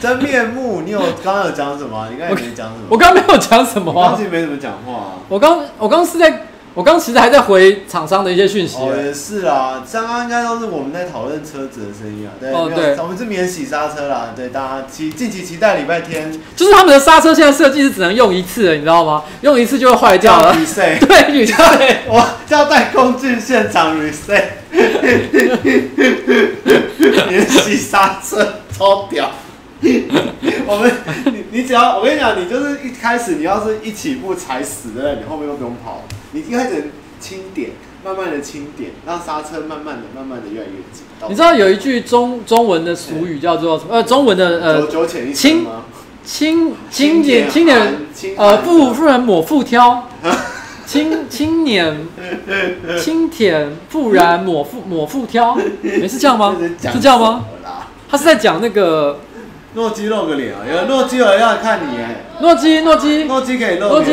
[0.00, 2.08] 真面目，你有刚刚有讲什么？
[2.10, 2.86] 你刚才没讲什么？
[2.88, 4.08] 我刚刚没有讲什么啊？
[4.10, 5.06] 刚才没怎么讲话啊。
[5.28, 6.46] 我刚我刚是在。
[6.72, 8.76] 我刚其实还在回厂商的一些讯息。
[8.78, 12.30] 哦，也是啦，刚刚应该都是我们在讨论车子的声音啊。
[12.38, 14.32] 对，哦对，我们是免洗刹车啦。
[14.36, 16.32] 对，大家期近期期待礼拜天。
[16.54, 19.24] 就是他们的刹车现在设计是只能用一次的，你知道吗？
[19.42, 20.54] 用一次就会坏掉了。
[20.54, 21.96] reset， 对，reset。
[22.08, 24.44] 我叫带工具现场 reset。
[27.28, 29.30] 免洗刹车超屌。
[30.66, 30.92] 我们
[31.26, 36.04] 你你只要我跟你讲，你就是一开始你要是一起步踩死的，你后面都不用跑。
[36.32, 37.70] 你一开始轻点，
[38.04, 41.04] 慢慢的轻点，让刹车慢慢的、慢慢的越来越紧。
[41.28, 43.82] 你知道有一句中中文的俗语叫做？
[43.90, 45.84] 呃，中文的呃，九九浅一深吗？
[46.24, 50.08] 轻轻点轻点，呃，妇妇人抹腹挑，
[50.86, 52.06] 轻轻点
[53.00, 56.56] 轻舔妇人抹腹抹腹挑，没是这样吗？
[56.60, 57.46] 是这样吗？
[58.08, 59.18] 他是在讲那个。
[59.72, 60.66] 诺基露个脸啊！
[60.68, 62.24] 有诺基尔要看你哎！
[62.40, 64.12] 诺基诺基诺基可以露脸，诺基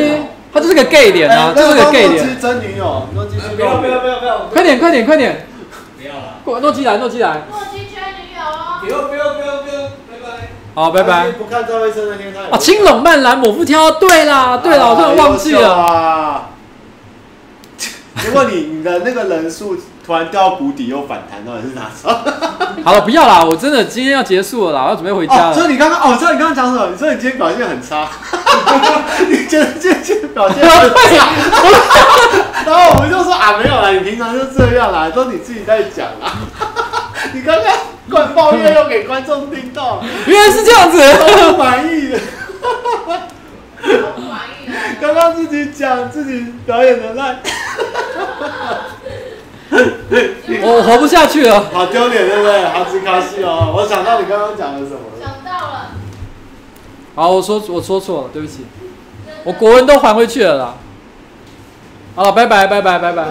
[0.52, 2.26] 他就是个 gay 脸啊，就是个 gay 脸。
[2.26, 4.38] 诺基真女友，诺基不要不要不要不要！
[4.52, 5.46] 快点快点快点！
[5.98, 6.38] 不要了。
[6.44, 7.42] 过诺基来诺基来。
[7.50, 8.80] 诺基缺女友哦！
[8.80, 9.82] 不要不要不要不要！
[10.08, 10.48] 拜拜。
[10.74, 11.32] 好拜拜。
[11.32, 12.54] 不看赵薇生那天他。
[12.56, 16.48] 啊，青龙漫蓝抹不挑，对啦对啦，我突然忘记了。
[18.22, 22.06] 结果你你的那个人数突然掉到谷底又反弹，到底是哪时
[22.84, 25.54] 好了，不要啦，我真的今天要结束了啦，我要准备回家了。
[25.54, 26.88] 所以你刚刚哦，所以你刚刚讲什么？
[26.92, 28.08] 你说你今天表现很差，
[29.28, 31.28] 你觉得今天表现很差，
[32.66, 36.32] 然后我们就说啊，没有啦，你平常就这样啦，都你自己在讲啦。
[37.32, 37.64] 你刚刚
[38.10, 40.98] 怪抱怨又给观众听到，原来是这样子，
[41.52, 42.18] 不满意的。
[45.00, 47.38] 刚刚自己讲自己表演的烂。
[50.60, 52.64] 我活不下去了，好丢脸，对不对？
[52.64, 53.72] 好吃卡西哦！
[53.76, 55.00] 我想到你刚刚讲的什么？
[55.20, 55.90] 想到了。
[57.14, 58.64] 好，我说我说错了，对不起，
[59.44, 60.74] 我国文都还回去了啦。
[62.16, 63.24] 好了，拜拜拜拜拜拜。